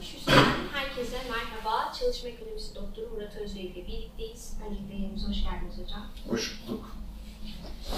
Üstünden 0.00 0.44
herkese 0.72 1.16
merhaba. 1.30 1.92
Çalışma 2.00 2.28
Ekonomisi 2.28 2.74
Doktoru 2.74 3.08
Murat 3.14 3.36
Özbey 3.36 3.64
ile 3.66 3.86
birlikteyiz. 3.86 4.56
Öncelikle 4.66 4.94
yerimize 4.94 5.26
hoş 5.26 5.44
geldiniz 5.44 5.78
hocam. 5.84 6.06
Hoş 6.28 6.60
bulduk. 6.68 6.96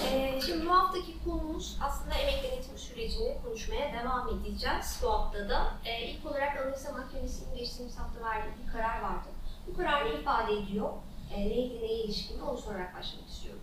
Ee, 0.05 0.41
şimdi 0.47 0.67
bu 0.67 0.71
haftaki 0.71 1.13
konumuz 1.25 1.77
aslında 1.83 2.15
emek 2.15 2.45
denetim 2.45 2.79
sürecini 2.79 3.37
konuşmaya 3.45 3.93
devam 3.93 4.29
edeceğiz 4.29 5.01
bu 5.03 5.11
haftada. 5.11 5.75
Ee, 5.85 6.11
ilk 6.11 6.27
olarak 6.27 6.57
Anayasa 6.63 6.93
Mahkemesi'nin 6.93 7.57
geçtiğimiz 7.57 7.99
hafta 7.99 8.25
verdiği 8.25 8.53
bir 8.67 8.73
karar 8.73 9.03
vardı. 9.03 9.29
Bu 9.67 9.77
karar 9.77 10.05
ne 10.05 10.21
ifade 10.21 10.53
ediyor? 10.53 10.91
Ee, 11.35 11.41
neydi, 11.41 11.79
neye 11.83 12.05
ilişkin 12.05 12.41
onu 12.41 12.59
sorarak 12.59 12.95
başlamak 12.99 13.29
istiyorum. 13.29 13.61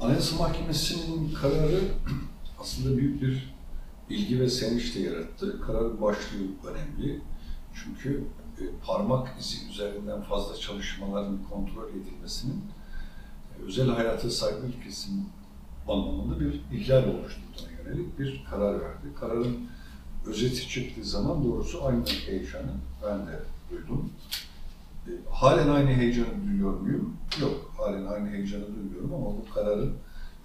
Anayasa 0.00 0.36
Mahkemesi'nin 0.36 1.34
kararı 1.34 1.80
aslında 2.60 2.96
büyük 2.96 3.22
bir 3.22 3.54
ilgi 4.10 4.40
ve 4.40 4.48
sevinç 4.48 4.96
de 4.96 5.00
yarattı. 5.00 5.60
Kararın 5.60 6.00
başlığı 6.00 6.70
önemli. 6.70 7.20
Çünkü 7.74 8.24
e, 8.60 8.62
parmak 8.86 9.40
izi 9.40 9.68
üzerinden 9.70 10.22
fazla 10.22 10.56
çalışmaların 10.56 11.38
kontrol 11.50 11.88
edilmesinin 11.90 12.62
e, 13.58 13.62
özel 13.62 13.88
hayata 13.88 14.30
saygı 14.30 14.66
ilkesinin 14.66 15.28
anlamında 15.88 16.40
bir 16.40 16.60
ihlal 16.72 17.04
oluşturduğuna 17.04 17.70
yönelik 17.78 18.18
bir 18.18 18.44
karar 18.50 18.80
verdi. 18.80 19.06
Kararın 19.20 19.68
özeti 20.26 20.68
çıktığı 20.68 21.04
zaman 21.04 21.44
doğrusu 21.44 21.84
aynı 21.84 22.04
heyecanı 22.06 22.72
ben 23.06 23.18
de 23.18 23.42
duydum. 23.70 24.12
E, 25.06 25.10
halen 25.30 25.68
aynı 25.68 25.90
heyecanı 25.90 26.46
duyuyor 26.46 26.80
muyum? 26.80 27.16
Yok, 27.40 27.72
halen 27.76 28.06
aynı 28.06 28.30
heyecanı 28.30 28.66
duymuyorum 28.66 29.14
ama 29.14 29.26
bu 29.26 29.54
kararın 29.54 29.94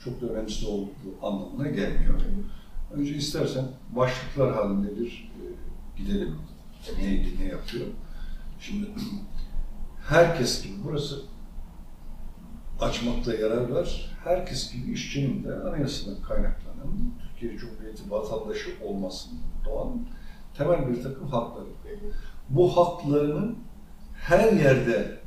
çok 0.04 0.22
da 0.22 0.26
önemsiz 0.26 0.64
olduğu 0.64 0.92
anlamına 1.22 1.68
gelmiyor. 1.68 2.22
Önce 2.92 3.16
istersen 3.16 3.66
başlıklar 3.96 4.56
halinde 4.56 4.98
bir 5.00 5.32
e, 5.42 5.44
gidelim. 5.98 6.36
Neydi, 6.98 7.28
ne 7.40 7.46
yapıyor? 7.46 7.86
Şimdi 8.60 8.90
herkes 10.10 10.64
gibi 10.64 10.74
burası 10.84 11.22
açmakta 12.80 13.34
yarar 13.34 13.70
var. 13.70 14.16
Herkes 14.24 14.74
gibi 14.74 14.92
işçinin 14.92 15.44
de 15.44 15.56
anayasadan 15.56 16.22
kaynaklanan 16.22 17.14
Türkiye 17.20 17.58
Cumhuriyeti 17.58 18.12
vatandaşı 18.12 18.70
olmasının 18.84 19.40
doğan 19.66 20.06
temel 20.58 20.90
bir 20.90 21.04
takım 21.04 21.28
hakları. 21.28 21.68
Bu 22.50 22.78
haklarının 22.78 23.58
her 24.14 24.54
yerde 24.54 25.20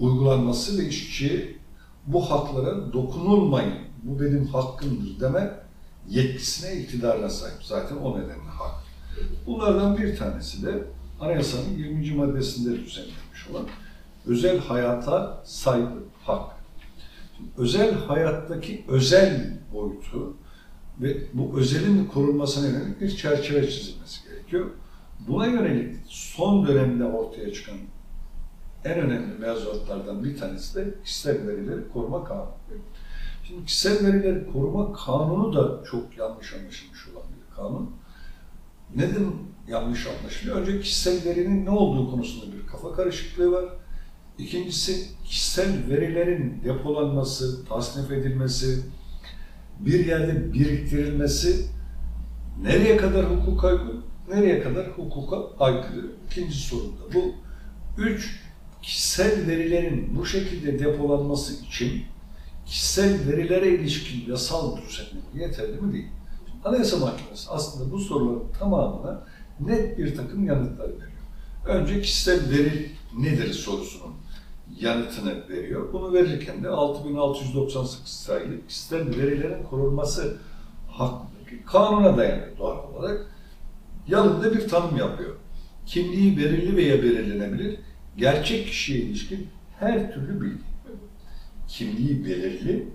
uygulanması 0.00 0.78
ve 0.78 0.88
işçi 0.88 1.58
bu 2.06 2.30
haklara 2.30 2.92
dokunulmayın, 2.92 3.78
bu 4.02 4.20
benim 4.20 4.46
hakkımdır 4.46 5.20
deme 5.20 5.65
yetkisine, 6.08 6.80
iktidarına 6.80 7.30
sahip. 7.30 7.64
Zaten 7.64 7.96
o 7.96 8.18
nedenle 8.18 8.50
hak. 8.58 8.74
Bunlardan 9.46 9.98
bir 9.98 10.16
tanesi 10.16 10.66
de 10.66 10.84
anayasanın 11.20 11.70
20. 11.76 12.14
maddesinde 12.14 12.70
düzenlenmiş 12.70 13.48
olan 13.52 13.66
özel 14.26 14.58
hayata 14.58 15.42
saygı 15.44 15.98
hak. 16.24 16.52
Şimdi 17.36 17.50
özel 17.56 17.94
hayattaki 17.94 18.84
özel 18.88 19.58
boyutu 19.72 20.36
ve 21.00 21.16
bu 21.34 21.58
özelin 21.58 22.04
korunmasına 22.04 22.66
yönelik 22.66 23.00
bir 23.00 23.16
çerçeve 23.16 23.70
çizilmesi 23.70 24.28
gerekiyor. 24.28 24.66
Buna 25.28 25.46
yönelik 25.46 25.96
son 26.06 26.66
dönemde 26.66 27.04
ortaya 27.04 27.52
çıkan 27.52 27.76
en 28.84 28.98
önemli 28.98 29.38
mevzuatlardan 29.38 30.24
bir 30.24 30.38
tanesi 30.38 30.74
de 30.74 30.94
kişisel 31.04 31.46
verileri 31.48 31.88
koruma 31.92 32.24
kanunu. 32.24 32.50
Şimdi 33.46 33.64
kişisel 33.64 34.06
verileri 34.06 34.52
koruma 34.52 34.92
kanunu 34.92 35.54
da 35.54 35.84
çok 35.84 36.18
yanlış 36.18 36.54
anlaşılmış 36.54 37.08
olan 37.08 37.22
bir 37.28 37.56
kanun. 37.56 37.90
Neden 38.94 39.24
yanlış 39.68 40.06
anlaşılıyor? 40.06 40.56
Önce 40.56 40.80
kişisel 40.80 41.24
verinin 41.24 41.66
ne 41.66 41.70
olduğu 41.70 42.10
konusunda 42.10 42.56
bir 42.56 42.66
kafa 42.66 42.92
karışıklığı 42.92 43.52
var. 43.52 43.64
İkincisi 44.38 45.08
kişisel 45.24 45.88
verilerin 45.88 46.60
depolanması, 46.64 47.64
tasnif 47.64 48.10
edilmesi, 48.10 48.82
bir 49.80 50.06
yerde 50.06 50.52
biriktirilmesi 50.52 51.66
nereye 52.62 52.96
kadar 52.96 53.24
hukuka 53.24 53.68
uygun, 53.68 54.04
nereye 54.28 54.62
kadar 54.62 54.88
hukuka 54.88 55.36
aykırı? 55.58 56.12
İkinci 56.30 56.58
sorun 56.58 56.92
da 56.92 57.14
bu. 57.14 57.34
Üç, 57.98 58.40
kişisel 58.82 59.46
verilerin 59.46 60.16
bu 60.18 60.26
şekilde 60.26 60.78
depolanması 60.78 61.64
için 61.64 62.04
kişisel 62.66 63.28
verilere 63.28 63.68
ilişkin 63.68 64.30
yasal 64.30 64.76
düzenleme 64.76 65.44
yeterli 65.44 65.80
mi 65.80 65.92
değil? 65.92 66.08
Anayasa 66.64 66.96
Mahkemesi 66.96 67.50
aslında 67.50 67.92
bu 67.92 67.98
soruların 67.98 68.52
tamamına 68.58 69.22
net 69.60 69.98
bir 69.98 70.16
takım 70.16 70.46
yanıtlar 70.46 70.88
veriyor. 70.88 71.10
Önce 71.66 72.00
kişisel 72.00 72.50
veri 72.50 72.90
nedir 73.18 73.52
sorusunun 73.52 74.14
yanıtını 74.80 75.48
veriyor. 75.48 75.92
Bunu 75.92 76.12
verirken 76.12 76.64
de 76.64 76.68
6698 76.68 78.12
sayılı 78.12 78.66
kişisel 78.66 79.08
verilerin 79.16 79.62
korunması 79.62 80.36
hakkındaki 80.90 81.64
kanuna 81.66 82.16
dayanıyor 82.16 82.58
doğal 82.58 82.92
olarak. 82.92 83.26
Yanında 84.08 84.54
bir 84.54 84.68
tanım 84.68 84.96
yapıyor. 84.96 85.36
Kimliği 85.86 86.36
belirli 86.36 86.76
veya 86.76 87.02
belirlenebilir, 87.02 87.78
gerçek 88.16 88.66
kişiye 88.66 88.98
ilişkin 88.98 89.48
her 89.78 90.14
türlü 90.14 90.40
bilgi. 90.40 90.75
Kimliği 91.68 92.24
belirli 92.24 92.88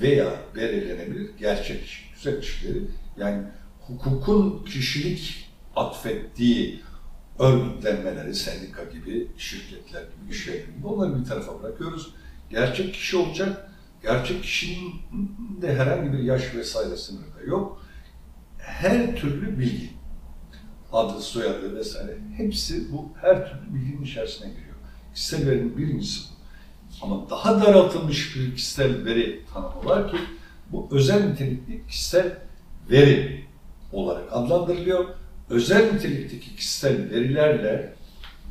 veya 0.00 0.34
belirlenebilir, 0.54 1.30
gerçek 1.38 2.10
güzel 2.14 2.40
kişileri 2.40 2.82
yani 3.16 3.42
hukukun 3.80 4.64
kişilik 4.64 5.50
atfettiği 5.76 6.80
örgütlenmeleri, 7.38 8.34
sendika 8.34 8.84
gibi, 8.84 9.28
şirketler 9.36 10.02
gibi, 10.02 10.30
iş 10.30 10.46
yeri 10.46 10.66
gibi 10.76 10.86
onları 10.86 11.20
bir 11.20 11.24
tarafa 11.24 11.62
bırakıyoruz. 11.62 12.14
Gerçek 12.50 12.94
kişi 12.94 13.16
olacak, 13.16 13.72
gerçek 14.02 14.42
kişinin 14.42 14.92
de 15.62 15.76
herhangi 15.76 16.12
bir 16.12 16.18
yaş 16.18 16.54
vesaire 16.54 16.96
sınırı 16.96 17.34
da 17.34 17.42
yok. 17.46 17.82
Her 18.58 19.16
türlü 19.16 19.58
bilgi, 19.58 19.90
adı, 20.92 21.20
soyadı 21.20 21.76
vesaire 21.76 22.18
hepsi 22.36 22.92
bu 22.92 23.12
her 23.20 23.50
türlü 23.50 23.74
bilginin 23.74 24.02
içerisine 24.02 24.48
giriyor. 24.48 24.76
Kişisel 25.14 25.46
verinin 25.46 25.78
birincisi 25.78 26.20
bu. 26.30 26.37
Ama 27.02 27.30
daha 27.30 27.60
daraltılmış 27.60 28.36
bir 28.36 28.56
kişisel 28.56 29.04
veri 29.04 29.40
tanımı 29.54 30.10
ki 30.10 30.16
bu 30.72 30.88
özel 30.90 31.24
nitelikli 31.30 31.86
kişisel 31.86 32.38
veri 32.90 33.44
olarak 33.92 34.32
adlandırılıyor. 34.32 35.04
Özel 35.50 35.92
nitelikteki 35.92 36.56
kişisel 36.56 37.10
verilerle 37.10 37.94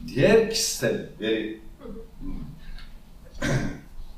diğer 0.07 0.49
kişisel 0.49 1.09
veri 1.21 1.59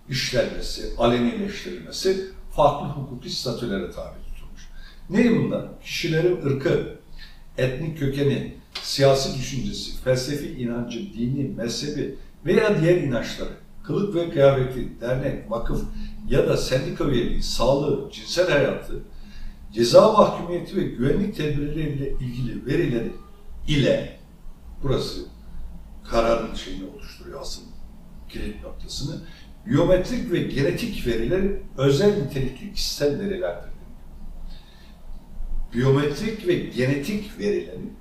işlenmesi, 0.09 0.93
alenileştirilmesi 0.97 2.25
farklı 2.55 2.87
hukuki 2.87 3.29
statülere 3.29 3.91
tabi 3.91 4.15
tutulmuş. 4.27 4.69
Ne 5.09 5.31
bunlar? 5.31 5.65
Kişilerin 5.83 6.45
ırkı, 6.45 6.99
etnik 7.57 7.99
kökeni, 7.99 8.55
siyasi 8.81 9.39
düşüncesi, 9.39 10.01
felsefi 10.03 10.47
inancı, 10.47 10.99
dini, 11.13 11.49
mezhebi 11.55 12.15
veya 12.45 12.81
diğer 12.81 12.95
inançları, 12.95 13.53
kılık 13.89 14.15
ve 14.15 14.29
kıyafeti, 14.29 15.01
dernek, 15.01 15.51
vakıf 15.51 15.83
ya 16.27 16.47
da 16.47 16.57
sendika 16.57 17.03
üyeliği, 17.03 17.43
sağlığı, 17.43 18.11
cinsel 18.11 18.49
hayatı, 18.51 19.03
ceza 19.73 20.13
mahkumiyeti 20.13 20.77
ve 20.77 20.83
güvenlik 20.83 21.35
tedbirleriyle 21.35 22.09
ilgili 22.09 22.65
verileri 22.65 23.11
ile 23.67 24.19
burası 24.83 25.25
kararın 26.09 26.53
şeyini 26.53 26.89
oluşturuyor 26.89 27.41
asıl 27.41 27.61
kilit 28.29 28.63
noktasını. 28.63 29.21
Biyometrik 29.65 30.31
ve 30.31 30.39
genetik 30.39 31.07
veriler 31.07 31.43
özel 31.77 32.23
nitelikli 32.23 32.73
kişisel 32.73 33.19
verilerdir. 33.19 33.71
Biyometrik 35.73 36.47
ve 36.47 36.55
genetik 36.55 37.39
verilerin 37.39 37.93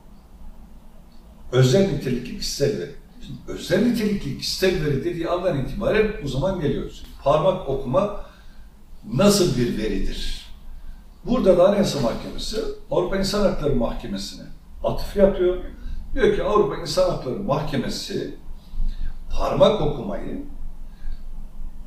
özel 1.52 1.92
nitelikli 1.92 2.38
kişisel 2.38 2.78
veri. 2.78 2.94
Şimdi 3.28 3.40
özel 3.48 3.86
nitelikli 3.86 4.38
kişisel 4.38 4.84
veri 4.84 5.04
dediği 5.04 5.28
andan 5.28 5.58
itibaren 5.58 6.12
o 6.24 6.28
zaman 6.28 6.60
geliyoruz. 6.60 7.04
Parmak 7.24 7.68
okuma 7.68 8.24
nasıl 9.14 9.58
bir 9.58 9.78
veridir? 9.78 10.46
Burada 11.24 11.58
da 11.58 11.68
Anayasa 11.68 12.00
Mahkemesi 12.00 12.60
Avrupa 12.90 13.16
İnsan 13.16 13.40
Hakları 13.40 13.76
Mahkemesi'ne 13.76 14.46
atıf 14.84 15.16
yapıyor. 15.16 15.56
Diyor 16.14 16.36
ki 16.36 16.42
Avrupa 16.42 16.76
İnsan 16.76 17.10
Hakları 17.10 17.38
Mahkemesi 17.38 18.34
parmak 19.30 19.80
okumayı 19.80 20.42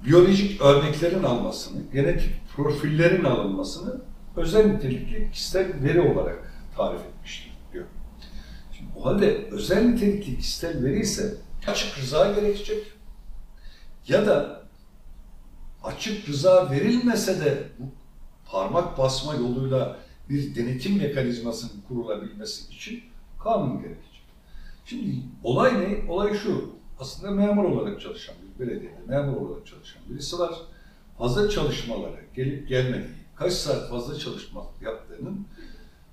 biyolojik 0.06 0.62
örneklerin 0.62 1.24
almasını, 1.24 1.82
genetik 1.94 2.32
profillerin 2.56 3.24
alınmasını 3.24 4.02
özel 4.36 4.66
nitelikli 4.66 5.32
kişisel 5.32 5.84
veri 5.84 6.02
olarak 6.02 6.54
tarif 6.78 7.02
etmiştir 7.02 7.51
o 9.02 9.06
halde 9.06 9.48
özel 9.52 9.84
nitelikli 9.86 10.38
kişisel 10.38 10.84
veri 10.84 11.00
ise 11.00 11.38
açık 11.68 12.00
rıza 12.00 12.32
gerekecek 12.32 12.84
ya 14.08 14.26
da 14.26 14.64
açık 15.84 16.30
rıza 16.30 16.72
verilmese 16.72 17.46
de 17.46 17.64
bu 17.80 17.84
parmak 18.52 18.98
basma 18.98 19.36
yoluyla 19.36 19.98
bir 20.30 20.56
denetim 20.56 20.98
mekanizmasının 20.98 21.82
kurulabilmesi 21.88 22.74
için 22.74 23.04
kanun 23.44 23.82
gerekecek. 23.82 24.22
Şimdi 24.86 25.16
olay 25.44 25.80
ne? 25.80 26.12
Olay 26.12 26.38
şu. 26.38 26.70
Aslında 27.00 27.32
memur 27.32 27.64
olarak 27.64 28.02
çalışan 28.02 28.36
bir 28.60 28.66
belediyede 28.66 29.00
memur 29.08 29.38
olarak 29.38 29.68
çalışan 29.68 30.02
birisi 30.10 30.40
var. 30.40 30.54
Fazla 31.18 31.50
çalışmalara 31.50 32.20
gelip 32.36 32.70
gelmediği, 32.70 33.16
kaç 33.36 33.54
saat 33.54 33.90
fazla 33.90 34.20
çalışma 34.20 34.66
yaptığının 34.82 35.46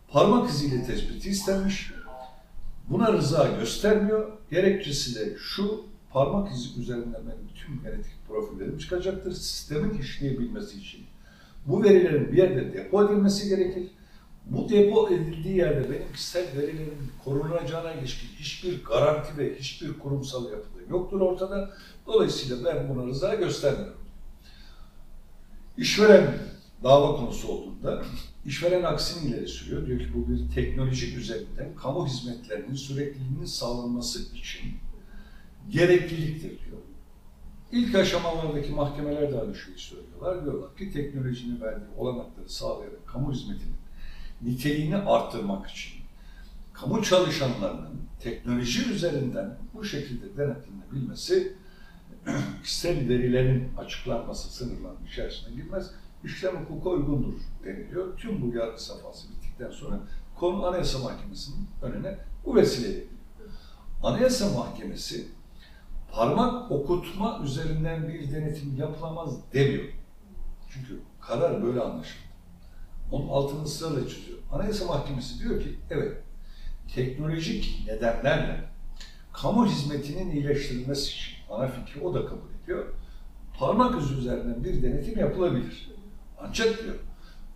parmak 0.08 0.50
iziyle 0.50 0.84
tespiti 0.84 1.28
istenmiş. 1.28 1.92
Buna 2.90 3.12
rıza 3.12 3.48
göstermiyor. 3.60 4.32
Gerekçesi 4.50 5.14
de 5.14 5.36
şu, 5.38 5.84
parmak 6.10 6.52
izi 6.52 6.80
üzerinden 6.80 7.22
benim 7.26 7.48
tüm 7.54 7.82
genetik 7.82 8.12
profillerim 8.28 8.78
çıkacaktır. 8.78 9.32
Sistemin 9.32 9.98
işleyebilmesi 9.98 10.78
için. 10.78 11.00
Bu 11.66 11.82
verilerin 11.82 12.32
bir 12.32 12.36
yerde 12.36 12.74
depo 12.74 13.04
edilmesi 13.04 13.48
gerekir. 13.48 13.90
Bu 14.46 14.68
depo 14.68 15.08
edildiği 15.08 15.56
yerde 15.56 15.90
benim 15.90 16.12
kişisel 16.12 16.46
verilerin 16.56 17.12
korunacağına 17.24 17.92
ilişkin 17.92 18.28
hiçbir 18.28 18.84
garanti 18.84 19.38
ve 19.38 19.58
hiçbir 19.58 19.98
kurumsal 19.98 20.44
yapıda 20.44 20.78
yoktur 20.90 21.20
ortada. 21.20 21.70
Dolayısıyla 22.06 22.64
ben 22.64 22.88
buna 22.88 23.06
rıza 23.06 23.34
göstermiyorum. 23.34 24.00
İşveren 25.76 26.38
dava 26.84 27.16
konusu 27.16 27.48
olduğunda 27.48 28.02
işveren 28.48 28.82
aksini 28.82 29.30
ileri 29.30 29.48
sürüyor. 29.48 29.86
Diyor 29.86 29.98
ki 29.98 30.08
bu 30.14 30.28
bir 30.28 30.54
teknoloji 30.54 31.16
üzerinden 31.16 31.74
kamu 31.82 32.06
hizmetlerinin 32.06 32.74
sürekliliğinin 32.74 33.44
sağlanması 33.44 34.36
için 34.36 34.74
gerekliliktir 35.70 36.48
diyor. 36.50 36.78
İlk 37.72 37.94
aşamalardaki 37.94 38.72
mahkemeler 38.72 39.22
aynı 39.22 39.54
şeyi 39.54 39.78
söylüyorlar. 39.78 40.44
Diyorlar 40.44 40.76
ki 40.76 40.92
teknolojinin 40.92 41.60
verdiği 41.60 41.96
olanakları 41.96 42.48
sağlayarak 42.48 43.06
kamu 43.06 43.32
hizmetinin 43.32 43.76
niteliğini 44.42 44.96
arttırmak 44.96 45.70
için 45.70 45.92
kamu 46.72 47.02
çalışanlarının 47.02 48.00
teknoloji 48.20 48.90
üzerinden 48.90 49.58
bu 49.74 49.84
şekilde 49.84 50.36
denetlenebilmesi 50.36 51.52
kişisel 52.62 52.96
verilerin 53.08 53.68
açıklanması 53.78 54.52
sınırlarının 54.52 55.06
içerisine 55.06 55.54
girmez. 55.54 55.90
İşlem 56.24 56.56
hukuka 56.56 56.90
uygundur 56.90 57.34
deniliyor. 57.64 58.16
Tüm 58.16 58.42
bu 58.42 58.56
yargı 58.56 58.84
safhası 58.84 59.28
bittikten 59.30 59.70
sonra 59.70 60.00
konu 60.34 60.66
Anayasa 60.66 60.98
Mahkemesi'nin 60.98 61.68
önüne 61.82 62.18
bu 62.44 62.56
vesileyle. 62.56 63.04
Anayasa 64.02 64.58
Mahkemesi 64.58 65.28
parmak 66.12 66.70
okutma 66.70 67.40
üzerinden 67.44 68.08
bir 68.08 68.32
denetim 68.32 68.76
yapılamaz 68.76 69.52
demiyor. 69.52 69.84
Çünkü 70.70 71.00
karar 71.20 71.62
böyle 71.62 71.80
anlaşıldı. 71.80 72.28
Onun 73.12 73.28
altını 73.28 73.62
ısrarla 73.62 74.08
çiziyor. 74.08 74.38
Anayasa 74.52 74.86
Mahkemesi 74.86 75.38
diyor 75.40 75.62
ki 75.62 75.78
evet 75.90 76.22
teknolojik 76.94 77.84
nedenlerle 77.86 78.64
kamu 79.32 79.66
hizmetinin 79.66 80.30
iyileştirilmesi 80.30 81.10
için 81.10 81.34
ana 81.50 81.68
fikri 81.68 82.00
o 82.00 82.14
da 82.14 82.26
kabul 82.26 82.50
ediyor. 82.64 82.86
Parmak 83.58 84.02
izi 84.02 84.14
üzerinden 84.14 84.64
bir 84.64 84.82
denetim 84.82 85.18
yapılabilir. 85.18 85.97
Ancak 86.40 86.82
diyor 86.82 86.94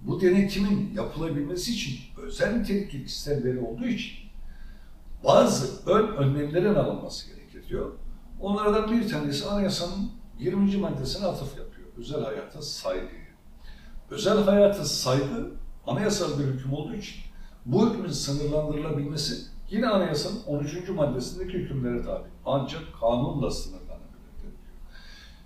bu 0.00 0.20
denetimin 0.20 0.93
yapılabilmesi 0.94 1.73
için 1.73 1.99
özel 2.23 2.56
nitelikli 2.56 3.05
kişisel 3.05 3.44
veri 3.44 3.58
olduğu 3.61 3.87
için 3.87 4.19
bazı 5.25 5.90
ön 5.90 6.06
önlemlerin 6.17 6.75
alınması 6.75 7.26
gerekir 7.26 7.69
diyor. 7.69 7.93
Onlardan 8.40 8.93
bir 8.93 9.08
tanesi 9.08 9.46
anayasanın 9.46 10.11
20. 10.38 10.76
maddesine 10.76 11.26
atıf 11.26 11.58
yapıyor. 11.58 11.88
Özel 11.99 12.25
hayata 12.25 12.62
saygı. 12.62 13.23
Özel 14.11 14.44
hayata 14.44 14.85
saygı 14.85 15.50
anayasal 15.87 16.38
bir 16.38 16.44
hüküm 16.44 16.73
olduğu 16.73 16.94
için 16.94 17.17
bu 17.67 17.90
hükmün 17.90 18.11
sınırlandırılabilmesi 18.11 19.35
yine 19.70 19.88
anayasanın 19.88 20.43
13. 20.46 20.88
maddesindeki 20.88 21.58
hükümlere 21.58 22.02
tabi. 22.02 22.25
Ancak 22.46 22.82
kanunla 23.00 23.50
sınırlanabilir 23.50 24.02
diyor. 24.43 24.52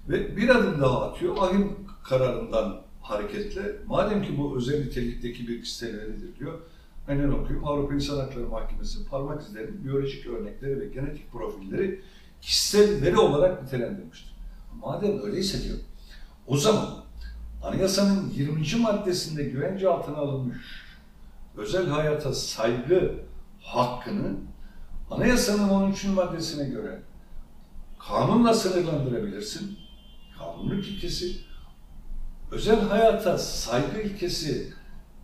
Ve 0.09 0.37
bir 0.37 0.49
adım 0.49 0.81
daha 0.81 1.03
atıyor. 1.03 1.37
Ahim 1.41 1.77
kararından 2.05 2.86
hareketle 3.09 3.77
madem 3.87 4.23
ki 4.23 4.39
bu 4.39 4.57
özel 4.57 4.85
nitelikteki 4.85 5.49
bir 5.49 5.63
kişisel 5.63 5.99
veridir 5.99 6.39
diyor. 6.39 6.61
Aynen 7.09 7.29
okuyayım. 7.29 7.65
Avrupa 7.69 7.95
İnsan 7.95 8.19
Hakları 8.19 8.49
Mahkemesi 8.49 9.05
parmak 9.05 9.43
izlerinin 9.43 9.85
biyolojik 9.85 10.27
örnekleri 10.27 10.81
ve 10.81 10.87
genetik 10.87 11.33
profilleri 11.33 12.01
kişisel 12.41 13.03
veri 13.03 13.19
olarak 13.19 13.63
nitelendirmiştir. 13.63 14.37
Madem 14.81 15.23
öyleyse 15.23 15.65
diyor, 15.65 15.79
o 16.47 16.57
zaman 16.57 17.05
anayasanın 17.63 18.31
20. 18.31 18.83
maddesinde 18.83 19.45
güvence 19.45 19.89
altına 19.89 20.17
alınmış 20.17 20.87
özel 21.57 21.87
hayata 21.87 22.33
saygı 22.33 23.15
hakkını 23.61 24.37
anayasanın 25.11 25.69
13. 25.69 26.05
maddesine 26.05 26.69
göre 26.69 27.03
kanunla 28.09 28.55
sınırlandırabilirsin. 28.55 29.79
Kanunluk 30.39 30.89
ilkesi, 30.89 31.46
özel 32.51 32.81
hayata 32.81 33.39
saygı 33.39 34.01
ilkesi, 34.01 34.73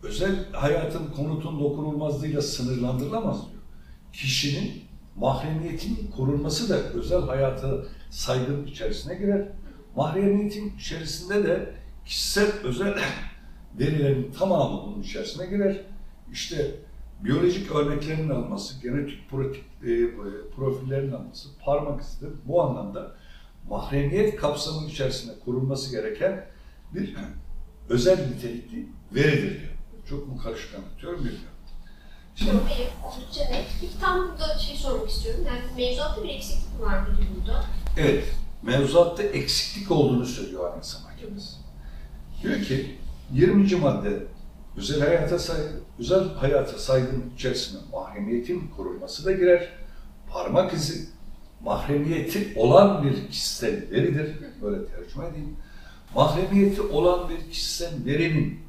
özel 0.02 0.52
hayatın 0.52 1.06
konutun 1.06 1.60
dokunulmazlığıyla 1.60 2.42
sınırlandırılamaz 2.42 3.36
diyor. 3.36 3.62
Kişinin 4.12 4.82
mahremiyetinin 5.16 6.10
korunması 6.16 6.68
da 6.68 6.76
özel 6.76 7.20
hayata 7.20 7.84
saygının 8.10 8.66
içerisine 8.66 9.14
girer. 9.14 9.48
Mahremiyetin 9.96 10.76
içerisinde 10.76 11.44
de 11.44 11.74
kişisel 12.04 12.52
özel 12.64 12.98
verilerin 13.78 14.32
tamamı 14.32 14.82
bunun 14.86 15.02
içerisine 15.02 15.46
girer. 15.46 15.80
İşte 16.32 16.74
biyolojik 17.24 17.74
örneklerin 17.74 18.30
alınması, 18.30 18.82
genetik 18.82 19.30
protik, 19.30 19.64
e, 19.82 20.16
profillerin 20.56 21.12
alınması, 21.12 21.48
parmak 21.64 22.02
izidir. 22.02 22.30
Bu 22.44 22.62
anlamda 22.62 23.12
mahremiyet 23.68 24.36
kapsamının 24.36 24.88
içerisinde 24.88 25.32
korunması 25.44 25.90
gereken 25.90 26.46
bir 26.94 27.16
özel 27.88 28.28
nitelikli 28.28 28.86
veridir 29.14 29.60
diyor. 29.60 29.72
Çok 30.08 30.28
mu 30.28 30.38
karışık 30.42 30.74
anlatıyorum 30.74 31.18
bilmiyorum. 31.18 31.48
Şimdi 32.34 32.50
Yok 32.50 32.62
hayır, 32.68 32.88
oldukça 33.04 33.40
net. 33.44 33.66
Peki 33.80 34.00
tam 34.00 34.28
burada 34.28 34.58
şey 34.58 34.76
sormak 34.76 35.10
istiyorum. 35.10 35.44
Yani 35.46 35.60
mevzuatta 35.76 36.24
bir 36.24 36.28
eksiklik 36.28 36.80
var 36.80 37.00
müdür 37.00 37.26
burada? 37.40 37.64
Evet, 37.96 38.24
mevzuatta 38.62 39.22
eksiklik 39.22 39.90
olduğunu 39.90 40.26
söylüyor 40.26 40.68
Anayasa 40.70 40.98
Mahkemesi. 41.08 41.56
Diyor 42.42 42.62
ki 42.62 42.96
20. 43.32 43.76
madde 43.76 44.22
özel 44.76 45.00
hayata 45.00 45.38
saygı, 45.38 45.80
özel 45.98 46.34
hayata 46.34 46.78
saygının 46.78 47.32
içerisine 47.34 47.80
mahremiyetin 47.92 48.68
korunması 48.76 49.24
da 49.24 49.32
girer. 49.32 49.68
Parmak 50.32 50.72
izi 50.72 51.08
mahremiyeti 51.60 52.52
olan 52.56 53.04
bir 53.04 53.28
kişisel 53.28 53.90
veridir. 53.90 54.36
Böyle 54.62 54.86
tercüme 54.86 55.26
edeyim. 55.26 55.56
Mahremiyeti 56.14 56.82
olan 56.82 57.28
bir 57.28 57.50
kişisel 57.50 58.04
verinin 58.04 58.60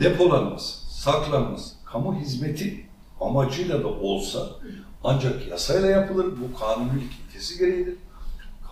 depolanması, 0.00 0.94
saklanması, 1.00 1.74
kamu 1.84 2.20
hizmeti 2.20 2.86
amacıyla 3.20 3.82
da 3.82 3.88
olsa 3.88 4.48
ancak 5.04 5.48
yasayla 5.48 5.88
yapılır. 5.88 6.26
Bu 6.26 6.58
kanunilik 6.58 7.12
ilkesi 7.26 7.58
gereğidir. 7.58 7.94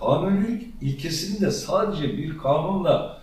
Kanunilik 0.00 0.74
ilkesini 0.80 1.40
de 1.40 1.50
sadece 1.50 2.18
bir 2.18 2.38
kanunla 2.38 3.22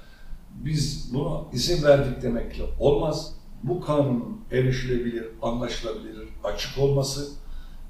biz 0.56 1.14
buna 1.14 1.42
izin 1.54 1.84
verdik 1.84 2.22
demekle 2.22 2.64
olmaz. 2.80 3.34
Bu 3.64 3.82
kanunun 3.82 4.42
erişilebilir, 4.52 5.26
anlaşılabilir, 5.42 6.30
açık 6.44 6.78
olması 6.78 7.32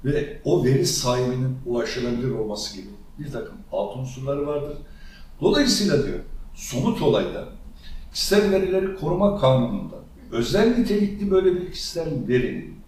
ve 0.04 0.40
o 0.44 0.64
veri 0.64 0.86
sahibinin 0.86 1.58
ulaşılabilir 1.66 2.30
olması 2.30 2.76
gibi 2.76 2.88
bir 3.18 3.32
takım 3.32 3.56
alt 3.72 3.96
unsurları 3.96 4.46
vardır. 4.46 4.76
Dolayısıyla 5.40 6.06
diyor, 6.06 6.18
somut 6.54 7.02
olayda 7.02 7.48
kişisel 8.12 8.50
verileri 8.50 8.96
koruma 8.96 9.40
kanununda 9.40 9.96
özel 10.32 10.78
nitelikli 10.78 11.30
böyle 11.30 11.54
bir 11.54 11.72
kişisel 11.72 12.28
verinin 12.28 12.78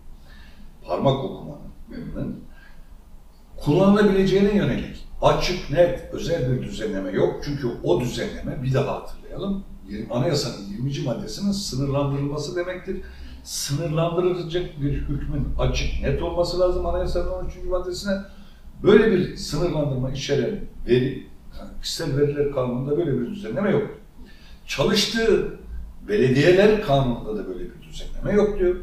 parmak 0.86 1.24
okumanın 1.24 2.40
kullanılabileceğine 3.56 4.54
yönelik 4.54 5.06
açık, 5.22 5.70
net, 5.70 6.08
özel 6.12 6.52
bir 6.52 6.62
düzenleme 6.62 7.10
yok. 7.10 7.40
Çünkü 7.44 7.68
o 7.82 8.00
düzenleme, 8.00 8.62
bir 8.62 8.74
daha 8.74 8.94
hatırlayalım, 8.94 9.64
anayasanın 10.10 10.66
20. 10.68 11.04
maddesinin 11.04 11.52
sınırlandırılması 11.52 12.56
demektir. 12.56 13.02
Sınırlandırılacak 13.44 14.80
bir 14.80 14.92
hükmün 14.92 15.48
açık, 15.58 16.02
net 16.02 16.22
olması 16.22 16.60
lazım 16.60 16.86
anayasanın 16.86 17.30
13. 17.30 17.54
maddesine. 17.70 18.12
Böyle 18.82 19.10
bir 19.10 19.36
sınırlandırma 19.36 20.10
içeren 20.10 20.60
veri, 20.86 21.26
yani 21.58 21.70
kişisel 21.82 22.16
veriler 22.16 22.52
kanununda 22.52 22.96
böyle 22.96 23.20
bir 23.20 23.26
düzenleme 23.26 23.70
yok. 23.70 23.90
Çalıştığı 24.66 25.58
belediyeler 26.08 26.82
kanununda 26.82 27.36
da 27.36 27.48
böyle 27.48 27.64
bir 27.64 27.82
düzenleme 27.82 28.32
yok 28.32 28.58
diyor. 28.58 28.76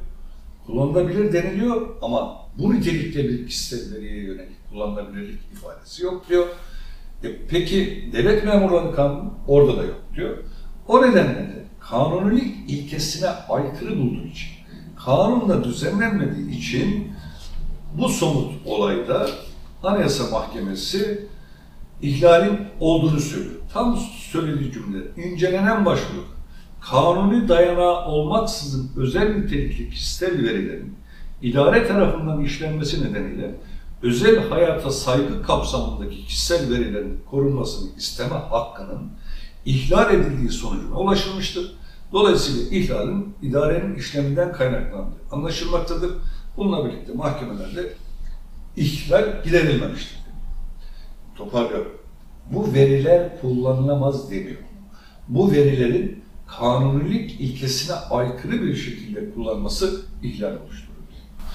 Kullanılabilir 0.66 1.34
deniliyor 1.34 1.88
ama 2.02 2.44
bu 2.58 2.74
nitelikte 2.74 3.24
bir 3.24 3.48
kişisel 3.48 3.96
veriye 3.96 4.24
yönelik 4.24 4.70
kullanılabilirlik 4.70 5.40
ifadesi 5.54 6.04
yok 6.04 6.30
diyor. 6.30 6.48
E, 7.24 7.46
peki 7.48 8.10
devlet 8.14 8.44
memurları 8.44 8.96
kanunu 8.96 9.34
orada 9.48 9.78
da 9.78 9.84
yok 9.84 10.02
diyor. 10.16 10.38
O 10.88 11.02
nedenle 11.02 11.36
de 11.36 11.66
kanunilik 11.80 12.70
ilkesine 12.70 13.28
aykırı 13.28 13.98
bulduğu 13.98 14.28
için, 14.28 14.50
kanunla 15.06 15.64
düzenlenmediği 15.64 16.58
için 16.58 17.14
Bu 17.98 18.10
somut 18.10 18.52
olayda 18.66 19.30
Anayasa 19.84 20.30
Mahkemesi 20.32 21.28
ihlalin 22.04 22.60
olduğunu 22.80 23.20
söylüyor. 23.20 23.62
Tam 23.74 23.98
söylediği 24.32 24.72
cümle. 24.72 24.98
İncelenen 25.18 25.86
başvuru 25.86 26.24
kanuni 26.82 27.48
dayanağı 27.48 28.06
olmaksızın 28.06 28.92
özel 28.98 29.36
nitelikli 29.36 29.90
kişisel 29.90 30.44
verilerin 30.44 30.96
idare 31.42 31.88
tarafından 31.88 32.42
işlenmesi 32.42 33.04
nedeniyle 33.04 33.56
özel 34.02 34.50
hayata 34.50 34.92
saygı 34.92 35.44
kapsamındaki 35.44 36.26
kişisel 36.26 36.70
verilerin 36.70 37.20
korunmasını 37.30 37.90
isteme 37.98 38.36
hakkının 38.36 39.12
ihlal 39.66 40.14
edildiği 40.14 40.50
sonucuna 40.50 41.00
ulaşılmıştır. 41.00 41.76
Dolayısıyla 42.12 42.78
ihlalin 42.78 43.36
idarenin 43.42 43.96
işleminden 43.96 44.54
kaynaklandığı 44.54 45.18
anlaşılmaktadır. 45.32 46.12
Bununla 46.58 46.86
birlikte 46.86 47.14
mahkemelerde 47.14 47.94
ihlal 48.78 49.44
giderilmemiştir. 49.44 50.23
Toparlıyorum. 51.36 51.92
Bu 52.52 52.74
veriler 52.74 53.42
kullanılamaz 53.42 54.32
deniyor. 54.32 54.62
Bu 55.28 55.52
verilerin 55.52 56.24
kanunilik 56.48 57.42
ilkesine 57.42 57.96
aykırı 57.96 58.62
bir 58.62 58.76
şekilde 58.76 59.34
kullanması 59.34 60.06
ihlal 60.24 60.58
oluşturur. 60.58 60.94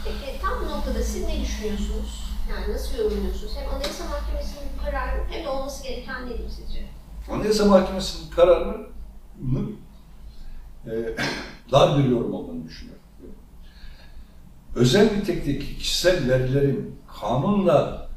Peki 0.05 0.41
tam 0.43 0.53
bu 0.65 0.71
noktada 0.71 1.03
siz 1.03 1.29
ne 1.29 1.41
düşünüyorsunuz? 1.41 2.25
Yani 2.51 2.75
nasıl 2.75 2.99
yorumluyorsunuz? 2.99 3.53
Hem 3.57 3.75
Anayasa 3.75 4.05
Mahkemesi'nin 4.05 4.69
kararı 4.85 5.21
hem 5.31 5.45
de 5.45 5.49
olması 5.49 5.83
gereken 5.83 6.27
nedir 6.27 6.49
sizce? 6.49 6.85
Anayasa 7.31 7.65
Mahkemesi'nin 7.65 8.31
kararının 8.31 9.77
e, 10.87 10.91
dar 11.73 11.99
bir 11.99 12.05
yorum 12.05 12.35
olduğunu 12.35 12.65
düşünüyorum. 12.65 13.03
Özel 14.75 15.17
nitelikteki 15.17 15.79
kişisel 15.79 16.29
verilerin 16.29 16.99
kanunla 17.21 18.08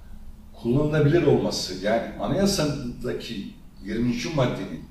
kullanılabilir 0.64 1.24
olması, 1.28 1.86
yani 1.86 2.02
anayasadaki 2.20 3.48
20. 3.86 4.14
maddenin 4.36 4.86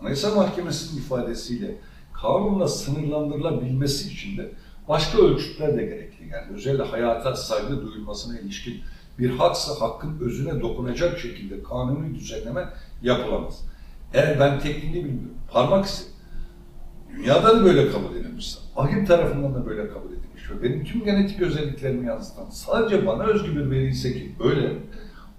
Anayasa 0.00 0.34
Mahkemesi'nin 0.34 1.00
ifadesiyle 1.00 1.74
kanunla 2.12 2.68
sınırlandırılabilmesi 2.68 4.12
için 4.12 4.36
de 4.36 4.52
başka 4.88 5.18
ölçütler 5.18 5.76
de 5.76 5.84
gerekli. 5.84 6.28
Yani 6.28 6.54
özel 6.54 6.78
hayata 6.78 7.36
saygı 7.36 7.82
duyulmasına 7.82 8.38
ilişkin 8.38 8.80
bir 9.18 9.30
haksa 9.30 9.80
hakkın 9.80 10.18
özüne 10.20 10.60
dokunacak 10.60 11.18
şekilde 11.18 11.62
kanuni 11.62 12.14
düzenleme 12.14 12.68
yapılamaz. 13.02 13.64
Eğer 14.14 14.40
ben 14.40 14.60
tekniğini 14.60 15.04
bilmiyorum, 15.04 15.38
parmak 15.52 15.86
izi 15.86 16.02
dünyada 17.16 17.60
da 17.60 17.64
böyle 17.64 17.90
kabul 17.90 18.16
edilmiş. 18.16 18.58
Ahim 18.76 19.04
tarafından 19.04 19.54
da 19.54 19.66
böyle 19.66 19.88
kabul 19.88 20.08
edilmiş. 20.08 20.50
Ve 20.50 20.62
benim 20.62 20.84
tüm 20.84 21.04
genetik 21.04 21.40
özelliklerimi 21.40 22.06
yansıtan 22.06 22.50
sadece 22.50 23.06
bana 23.06 23.22
özgü 23.22 23.56
bir 23.56 23.70
veri 23.70 23.88
ise 23.88 24.12
ki 24.12 24.34
öyle, 24.40 24.72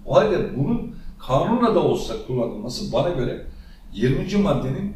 o 0.08 0.14
halde 0.16 0.56
bunun 0.56 0.94
kanuna 1.18 1.74
da 1.74 1.80
olsa 1.80 2.14
kullanılması 2.26 2.92
bana 2.92 3.08
göre 3.08 3.46
20. 3.92 4.36
maddenin 4.36 4.94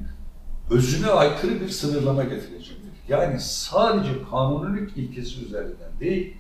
özüne 0.71 1.07
aykırı 1.07 1.61
bir 1.61 1.69
sınırlama 1.69 2.23
getirecektir. 2.25 2.83
Yani 3.09 3.41
sadece 3.41 4.11
kanunilik 4.31 4.97
ilkesi 4.97 5.45
üzerinden 5.45 6.01
değil, 6.01 6.37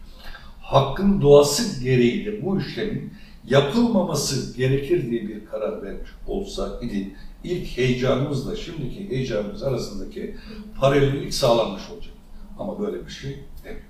hakkın 0.60 1.20
doğası 1.20 1.84
gereği 1.84 2.26
de 2.26 2.42
bu 2.42 2.58
işlemin 2.60 3.12
yapılmaması 3.48 4.56
gerekir 4.56 5.10
diye 5.10 5.28
bir 5.28 5.46
karar 5.46 5.82
vermiş 5.82 6.10
olsa 6.26 6.80
idi 6.82 7.14
ilk 7.44 7.76
heyecanımızla 7.76 8.56
şimdiki 8.56 9.10
heyecanımız 9.10 9.62
arasındaki 9.62 10.36
paralellik 10.80 11.34
sağlanmış 11.34 11.82
olacak. 11.90 12.14
Ama 12.58 12.80
böyle 12.80 13.06
bir 13.06 13.10
şey 13.12 13.38
demiyor. 13.64 13.82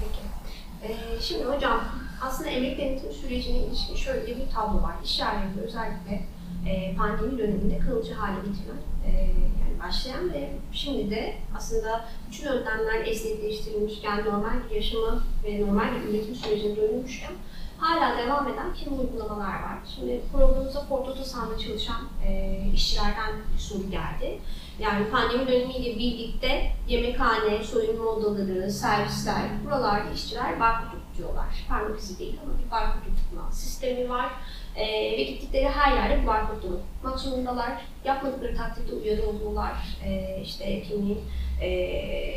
Peki. 0.00 0.41
Ee, 0.84 1.20
şimdi 1.20 1.44
hocam 1.44 1.80
aslında 2.22 2.50
emek 2.50 2.78
denetim 2.78 3.12
sürecine 3.12 3.58
ilişkin 3.58 3.96
şöyle 3.96 4.26
bir 4.26 4.50
tablo 4.54 4.82
var. 4.82 4.94
İş 5.04 5.18
yerlerinde 5.18 5.60
özellikle 5.60 6.22
e, 6.66 6.96
pandemi 6.96 7.38
döneminde 7.38 7.78
kalıcı 7.78 8.14
hale 8.14 8.36
getirilen, 8.36 8.82
e, 9.06 9.10
yani 9.26 9.80
başlayan 9.82 10.32
ve 10.32 10.50
şimdi 10.72 11.10
de 11.10 11.34
aslında 11.56 12.04
bütün 12.28 12.46
önlemler 12.46 13.06
esnekleştirilmişken, 13.06 14.24
normal 14.24 14.54
bir 14.70 14.74
yaşama 14.76 15.22
ve 15.44 15.60
normal 15.60 15.88
bir 15.94 16.08
üretim 16.08 16.34
sürecine 16.34 16.76
dönülmüşken 16.76 17.32
hala 17.78 18.18
devam 18.18 18.48
eden 18.48 18.74
kimi 18.74 18.96
uygulamalar 18.96 19.54
var. 19.54 19.78
Şimdi 19.94 20.20
programımıza 20.32 20.80
Ford 20.80 21.06
Otosan'da 21.06 21.58
çalışan 21.58 22.00
e, 22.26 22.58
işçilerden 22.74 23.32
bir 23.54 23.60
soru 23.60 23.90
geldi. 23.90 24.38
Yani 24.78 25.10
pandemi 25.10 25.48
dönemiyle 25.48 25.98
birlikte 25.98 26.72
yemekhane, 26.88 27.64
soyunma 27.64 28.04
odaları, 28.04 28.70
servisler, 28.70 29.42
buralarda 29.64 30.10
işçiler 30.10 30.60
barkod 30.60 30.98
tutuyorlar. 31.10 31.46
Parmak 31.68 31.98
izi 31.98 32.18
değil 32.18 32.38
ama 32.44 32.58
bir 32.58 32.70
barkod 32.70 33.00
tutma 33.00 33.52
sistemi 33.52 34.10
var. 34.10 34.30
Ee, 34.76 35.12
ve 35.18 35.22
gittikleri 35.22 35.68
her 35.68 35.92
yerde 35.92 36.22
bu 36.22 36.26
barkodunu 36.26 36.80
tutmak 36.94 37.18
zorundalar. 37.18 37.72
Yapmadıkları 38.04 38.56
takdirde 38.56 38.92
uyarı 38.92 39.26
oluyorlar. 39.28 39.72
Ee, 40.04 40.40
işte 40.42 40.82
kimliğin 40.82 41.20
e, 41.60 41.68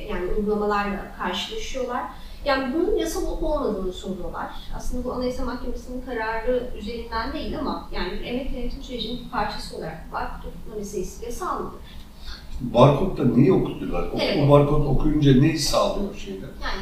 yani 0.10 0.32
uygulamalarla 0.32 1.16
karşılaşıyorlar. 1.18 2.04
Yani 2.46 2.74
bunun 2.74 2.98
yasal 2.98 3.28
olup 3.28 3.44
olmadığını 3.44 3.94
soruyorlar. 3.94 4.50
Aslında 4.76 5.04
bu 5.04 5.14
Anayasa 5.14 5.46
Mahkemesi'nin 5.46 6.02
kararı 6.02 6.70
üzerinden 6.78 7.34
değil 7.34 7.60
ama 7.60 7.90
yani 7.92 8.12
bir 8.12 8.26
emek 8.26 8.52
yönetim 8.52 8.84
sürecinin 8.84 9.26
bir 9.26 9.30
parçası 9.30 9.78
olarak 9.78 10.14
barkod 10.14 10.52
tutma 10.52 10.76
meselesi 10.76 11.26
yasal 11.26 11.60
mıdır? 11.60 11.80
Barkodda 12.62 13.24
neyi 13.26 13.54
okuttular? 13.54 14.04
O, 14.04 14.18
Evet. 14.20 14.38
o 14.48 14.52
barkod 14.52 14.86
okuyunca 14.86 15.34
neyi 15.42 15.60
sağlıyor 15.60 16.16
şeyler? 16.16 16.50
Yani 16.64 16.82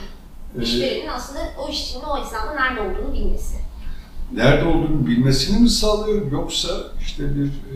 Ee, 0.60 0.62
işverenin 0.64 1.08
aslında 1.08 1.40
o 1.66 1.70
işçinin 1.70 2.04
o 2.04 2.18
esnada 2.18 2.54
nerede 2.54 2.82
olduğunu 2.82 3.14
bilmesi. 3.14 3.56
nerede 4.34 4.66
olduğunu 4.66 5.08
bilmesini 5.08 5.60
mi 5.60 5.70
sağlıyor 5.70 6.32
yoksa 6.32 6.70
işte 7.02 7.36
bir 7.36 7.46
e, 7.48 7.76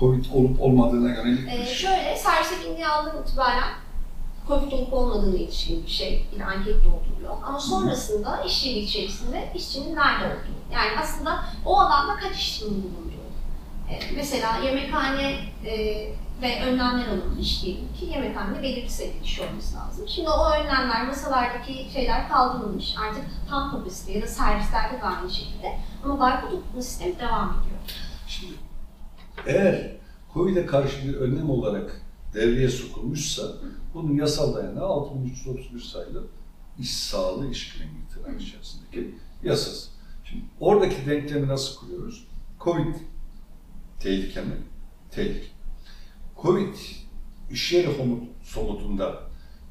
Covid 0.00 0.24
olup 0.34 0.60
olmadığına 0.62 1.08
yönelik 1.14 1.48
Ee, 1.48 1.64
şey? 1.66 1.74
şöyle, 1.74 2.16
servise 2.16 2.68
bindiği 2.68 2.86
andan 2.86 3.22
itibaren 3.22 3.68
COVID 4.48 4.72
olup 4.72 4.92
olmadığına 4.92 5.36
ilişkin 5.36 5.82
bir 5.86 5.90
şey, 5.90 6.26
bir 6.36 6.40
anket 6.40 6.74
dolduruyor. 6.74 7.36
Ama 7.46 7.60
sonrasında 7.60 8.42
iş 8.46 8.66
yeri 8.66 8.78
içerisinde 8.78 9.52
işçinin 9.54 9.94
nerede 9.96 10.24
olduğu. 10.26 10.72
Yani 10.74 10.88
aslında 11.02 11.44
o 11.66 11.76
alanda 11.80 12.16
kaç 12.16 12.36
işçinin 12.36 12.70
bulunduğu. 12.82 13.26
Ee, 13.90 14.00
mesela 14.16 14.58
yemekhane 14.64 15.32
e, 15.66 15.72
ve 16.42 16.64
önlemler 16.64 17.08
alınmış 17.08 17.62
diyelim 17.62 17.88
ki 18.00 18.04
yemekhanede 18.06 18.62
belirli 18.62 18.90
sayıda 18.90 19.22
kişi 19.22 19.42
olması 19.42 19.76
lazım. 19.76 20.08
Şimdi 20.08 20.28
o 20.28 20.50
önlemler, 20.50 21.06
masalardaki 21.06 21.90
şeyler 21.92 22.28
kaldırılmış. 22.28 22.94
Artık 22.98 23.24
tam 23.48 23.70
kapasite 23.70 24.12
ya 24.12 24.22
da 24.22 24.26
servislerde 24.26 25.00
de 25.00 25.04
aynı 25.04 25.30
şekilde. 25.30 25.78
Ama 26.04 26.20
barkod 26.20 26.52
okutma 26.52 26.82
sistemi 26.82 27.18
devam 27.18 27.50
ediyor. 27.50 27.80
Şimdi 28.28 28.54
eğer 29.46 29.96
COVID'e 30.34 30.66
karşı 30.66 31.08
bir 31.08 31.14
önlem 31.14 31.50
olarak 31.50 32.02
devreye 32.34 32.68
sokulmuşsa 32.68 33.42
bunun 33.94 34.14
yasal 34.14 34.54
dayanağı 34.54 34.86
6331 34.86 35.80
sayılı 35.80 36.26
iş 36.78 36.96
sağlığı 36.96 37.50
iş 37.50 37.72
güvenliği 37.72 38.06
tırnak 38.14 38.42
içerisindeki 38.42 39.14
yasası. 39.42 39.90
Şimdi 40.24 40.44
oradaki 40.60 41.06
denklemi 41.10 41.48
nasıl 41.48 41.80
kuruyoruz? 41.80 42.26
Covid 42.60 42.94
tehlike 44.00 44.40
mi? 44.40 44.56
Tehlike. 45.10 45.55
Covid 46.46 46.74
iş 47.50 47.72
yeri 47.72 47.88
somutunda 48.42 49.22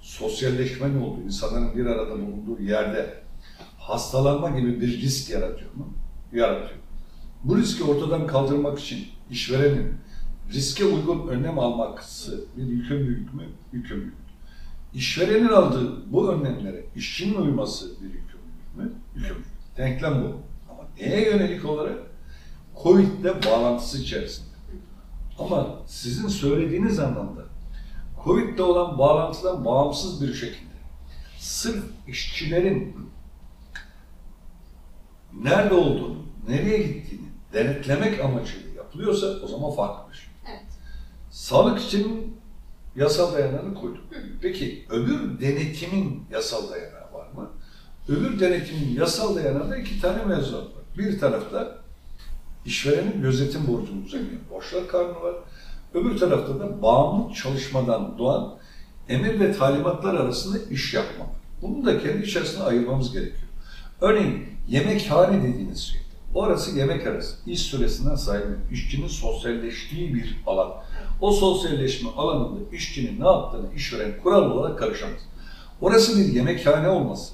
sosyalleşmenin 0.02 1.02
olduğu, 1.02 1.22
insanların 1.22 1.76
bir 1.76 1.86
arada 1.86 2.12
bulunduğu 2.12 2.62
yerde 2.62 3.24
hastalanma 3.78 4.50
gibi 4.50 4.82
bir 4.82 5.02
risk 5.02 5.30
yaratıyor 5.30 5.74
mu? 5.74 5.94
Yaratıyor. 6.34 6.80
Bu 7.44 7.58
riski 7.58 7.84
ortadan 7.84 8.28
kaldırmak 8.28 8.80
için 8.80 9.08
işverenin 9.32 9.94
riske 10.54 10.86
uygun 10.86 11.28
önlem 11.28 11.60
alması 11.60 12.46
bir 12.58 12.64
yükümlülük 12.64 13.34
mü? 13.34 13.44
Yükümlülük. 13.74 14.14
İşverenin 14.94 15.50
aldığı 15.50 16.14
bu 16.14 16.32
önlemlere 16.32 16.86
işçinin 16.96 17.36
uyması 17.36 17.90
bir 18.02 18.06
yükümlülük 18.06 18.78
mü? 18.78 18.92
Yükümlülük. 19.16 19.46
Denklem 19.78 20.24
bu. 20.24 20.28
Ama 20.72 20.88
neye 21.00 21.26
yönelik 21.26 21.66
olarak? 21.66 21.98
Covid 22.84 23.20
ile 23.22 23.44
bağlantısı 23.46 24.02
içerisinde. 24.02 24.55
Ama 25.40 25.80
sizin 25.88 26.28
söylediğiniz 26.28 27.00
anlamda 27.00 27.42
Covid 28.24 28.56
ile 28.56 28.64
olan 28.64 28.98
bağlantıdan 28.98 29.66
bağımsız 29.66 30.22
bir 30.22 30.34
şekilde 30.34 30.76
sırf 31.40 31.84
işçilerin 32.08 32.98
nerede 35.34 35.74
olduğunu, 35.74 36.18
nereye 36.48 36.78
gittiğini 36.78 37.28
denetlemek 37.54 38.20
amacıyla 38.26 38.70
yapılıyorsa 38.76 39.28
o 39.44 39.48
zaman 39.48 39.72
farklı 39.76 40.12
bir 40.12 40.18
şey. 40.18 40.30
Evet. 40.50 40.66
Sağlık 41.32 41.82
için 41.82 42.38
yasal 42.96 43.34
dayanağını 43.34 43.74
koyduk. 43.74 44.04
Peki 44.42 44.86
öbür 44.90 45.40
denetimin 45.42 46.24
yasal 46.32 46.72
dayanağı 46.72 47.14
var 47.14 47.28
mı? 47.36 47.50
Öbür 48.08 48.40
denetimin 48.40 48.96
yasal 48.96 49.36
dayanağında 49.36 49.78
iki 49.78 50.02
tane 50.02 50.26
mevzuat 50.26 50.64
var. 50.64 50.84
Bir 50.98 51.20
tarafta 51.20 51.85
işverenin 52.66 53.22
gözetim 53.22 53.68
borcunu 53.68 54.06
düzenleyen 54.06 54.40
borçlar 54.52 54.88
kanunu 54.88 55.22
var. 55.22 55.36
Öbür 55.94 56.20
tarafta 56.20 56.60
da 56.60 56.82
bağımlı 56.82 57.34
çalışmadan 57.34 58.18
doğan 58.18 58.56
emir 59.10 59.40
ve 59.40 59.54
talimatlar 59.54 60.14
arasında 60.16 60.58
iş 60.72 60.94
yapma. 60.94 61.26
Bunu 61.62 61.86
da 61.86 62.04
kendi 62.04 62.24
içerisinde 62.26 62.64
ayırmamız 62.64 63.14
gerekiyor. 63.14 63.50
Örneğin 64.02 64.46
yemekhane 64.68 65.44
dediğiniz 65.44 65.80
şey. 65.80 66.02
Orası 66.34 66.78
yemek 66.78 67.08
arası. 67.08 67.36
İş 67.46 67.62
süresinden 67.62 68.16
sayılır. 68.16 68.58
İşçinin 68.72 69.08
sosyalleştiği 69.08 70.14
bir 70.14 70.42
alan. 70.48 70.72
O 71.22 71.32
sosyalleşme 71.32 72.10
alanında 72.10 72.76
işçinin 72.76 73.22
ne 73.22 73.26
yaptığını 73.26 73.74
işveren 73.76 74.14
kural 74.24 74.52
olarak 74.52 74.80
karışamaz. 74.80 75.20
Orası 75.82 76.20
bir 76.20 76.34
yemekhane 76.34 76.90
olması. 76.90 77.34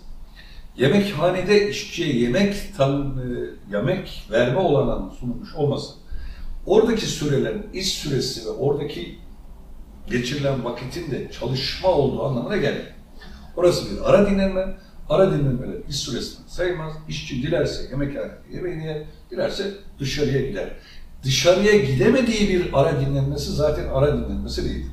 Yemekhanede 0.77 1.69
işçiye 1.69 2.15
yemek 2.15 2.77
tan 2.77 3.17
e, 3.17 3.75
yemek 3.75 4.27
verme 4.31 4.59
olanağının 4.59 5.09
sunulmuş 5.09 5.55
olması. 5.55 5.93
Oradaki 6.65 7.05
sürelerin 7.05 7.65
iş 7.73 7.87
süresi 7.87 8.45
ve 8.45 8.49
oradaki 8.49 9.17
geçirilen 10.09 10.65
vakitin 10.65 11.11
de 11.11 11.31
çalışma 11.31 11.89
olduğu 11.89 12.23
anlamına 12.23 12.57
gelmiyor. 12.57 12.85
Orası 13.55 13.91
bir 13.91 14.09
ara 14.09 14.29
dinlenme, 14.29 14.77
ara 15.09 15.31
dinlenmeler 15.31 15.77
iş 15.89 15.95
süresinden 15.95 16.47
sayılmaz. 16.47 16.93
İşçi 17.09 17.43
dilerse 17.43 17.83
yemekhanede 17.91 18.37
yemeğini 18.53 18.85
yer, 18.85 19.03
dilerse 19.31 19.71
dışarıya 19.99 20.41
gider. 20.49 20.69
Dışarıya 21.23 21.77
gidemediği 21.77 22.49
bir 22.49 22.69
ara 22.73 23.01
dinlenmesi 23.01 23.51
zaten 23.51 23.87
ara 23.87 24.17
dinlenmesi 24.17 24.65
değil. 24.65 24.85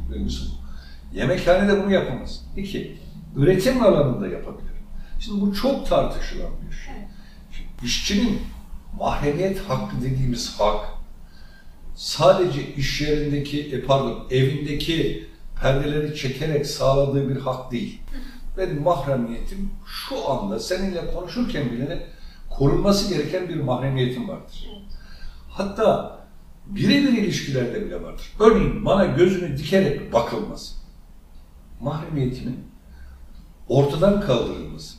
Yemekhanede 1.15 1.85
bunu 1.85 1.93
yapamaz. 1.93 2.45
İki, 2.57 2.99
üretim 3.37 3.83
alanında 3.83 4.29
yapabilir. 4.29 4.78
Şimdi 5.19 5.41
bu 5.41 5.55
çok 5.55 5.89
tartışılan 5.89 6.51
bir 6.71 6.77
şey. 6.77 6.95
İşçinin 7.83 8.41
mahremiyet 8.99 9.61
hakkı 9.61 10.03
dediğimiz 10.03 10.61
hak, 10.61 10.87
sadece 11.95 12.75
iş 12.75 13.01
yerindeki, 13.01 13.63
e 13.63 13.83
pardon, 13.83 14.27
evindeki 14.31 15.29
perdeleri 15.63 16.17
çekerek 16.17 16.67
sağladığı 16.67 17.29
bir 17.29 17.41
hak 17.41 17.73
değil. 17.73 18.01
Benim 18.57 18.83
mahremiyetim 18.83 19.71
şu 19.87 20.31
anda 20.31 20.61
seninle 20.61 21.15
konuşurken 21.15 21.73
bile 21.73 22.07
korunması 22.51 23.15
gereken 23.15 23.49
bir 23.49 23.61
mahremiyetim 23.61 24.29
vardır. 24.29 24.71
Hatta 25.51 26.19
birebir 26.67 27.19
ilişkilerde 27.19 27.87
bile 27.87 28.03
vardır. 28.03 28.33
Örneğin 28.41 28.85
bana 28.85 29.05
gözünü 29.05 29.59
dikerek 29.59 30.13
bakılması, 30.13 30.75
mahremiyetimin 31.81 32.61
ortadan 33.69 34.21
kaldırılmasıdır. 34.21 34.98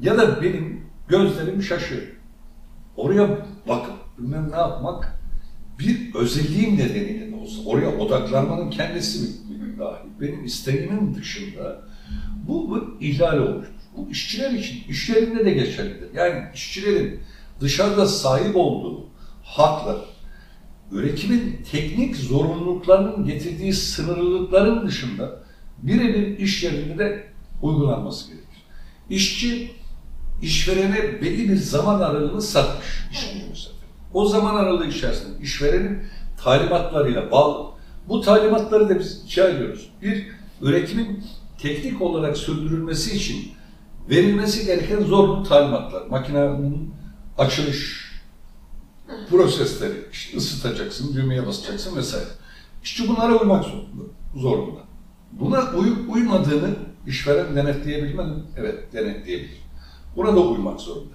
Ya 0.00 0.18
da 0.18 0.42
benim 0.42 0.86
gözlerim 1.08 1.62
şaşıyor. 1.62 2.02
Oraya 2.96 3.46
bakıp 3.68 3.94
bilmem 4.18 4.50
ne 4.50 4.56
yapmak 4.56 5.18
bir 5.78 6.14
özelliğim 6.14 6.76
nedeniyle 6.76 7.32
de 7.32 7.36
olsa, 7.36 7.62
oraya 7.66 7.98
odaklanmanın 7.98 8.70
kendisi 8.70 9.28
bir 9.50 9.78
dahi. 9.78 9.98
Benim 10.20 10.44
isteğimin 10.44 11.14
dışında 11.14 11.82
bu, 12.48 12.70
bu 12.70 12.96
ihlal 13.00 13.38
olmuştur. 13.38 13.74
Bu 13.96 14.10
işçiler 14.10 14.50
için, 14.50 14.88
işlerinde 14.88 15.44
de 15.44 15.50
geçerlidir. 15.50 16.14
Yani 16.14 16.44
işçilerin 16.54 17.20
dışarıda 17.60 18.06
sahip 18.06 18.56
olduğu 18.56 19.06
haklar, 19.42 19.98
üretimin 20.92 21.58
teknik 21.72 22.16
zorunluluklarının 22.16 23.24
getirdiği 23.24 23.72
sınırlılıkların 23.72 24.86
dışında 24.86 25.42
birebir 25.82 26.38
iş 26.38 26.64
yerinde 26.64 26.98
de 26.98 27.24
uygulanması 27.62 28.28
gerekir. 28.28 28.62
İşçi 29.10 29.77
işverene 30.42 31.22
belli 31.22 31.48
bir 31.48 31.56
zaman 31.56 32.00
aralığını 32.00 32.42
satmış 32.42 33.08
işçinin 33.12 33.54
sefer. 33.54 33.78
O 34.14 34.26
zaman 34.26 34.54
aralığı 34.54 34.86
içerisinde 34.86 35.42
işverenin 35.42 36.02
talimatlarıyla 36.36 37.30
bağlı. 37.30 37.70
Bu 38.08 38.20
talimatları 38.20 38.88
da 38.88 38.98
biz 38.98 39.22
iki 39.24 39.44
ayırıyoruz. 39.44 39.90
Bir, 40.02 40.26
üretimin 40.60 41.24
teknik 41.58 42.02
olarak 42.02 42.36
sürdürülmesi 42.36 43.16
için 43.16 43.52
verilmesi 44.10 44.66
gereken 44.66 45.00
zorunlu 45.00 45.42
talimatlar. 45.48 46.06
Makinenin 46.06 46.94
açılış 47.38 48.08
prosesleri, 49.30 49.94
işte 50.12 50.36
ısıtacaksın, 50.36 51.14
düğmeye 51.14 51.46
basacaksın 51.46 51.96
vesaire. 51.96 52.28
İşçi 52.82 53.08
bunlara 53.08 53.34
uymak 53.34 53.64
zorunda. 53.64 54.02
zorunda. 54.36 54.80
Buna 55.32 55.70
uyup 55.70 56.14
uymadığını 56.14 56.76
işveren 57.06 57.56
denetleyebilmeli 57.56 58.28
mi? 58.28 58.42
Evet, 58.56 58.92
denetleyebilir. 58.92 59.67
Buna 60.18 60.36
da 60.36 60.40
uymak 60.40 60.80
zorunda. 60.80 61.14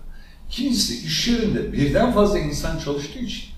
İkincisi, 0.50 1.08
iş 1.08 1.28
yerinde 1.28 1.74
birden 1.74 2.12
fazla 2.12 2.39
insan 2.39 2.80
çalıştığı 2.80 3.20
için, 3.20 3.50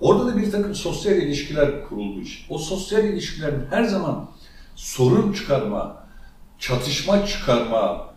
orada 0.00 0.26
da 0.26 0.36
bir 0.36 0.50
takım 0.50 0.74
sosyal 0.74 1.16
ilişkiler 1.16 1.88
kurulduğu 1.88 2.20
için, 2.20 2.44
o 2.48 2.58
sosyal 2.58 3.04
ilişkilerin 3.04 3.66
her 3.70 3.84
zaman 3.84 4.30
sorun 4.76 5.32
çıkarma, 5.32 6.06
çatışma 6.58 7.26
çıkarma 7.26 8.10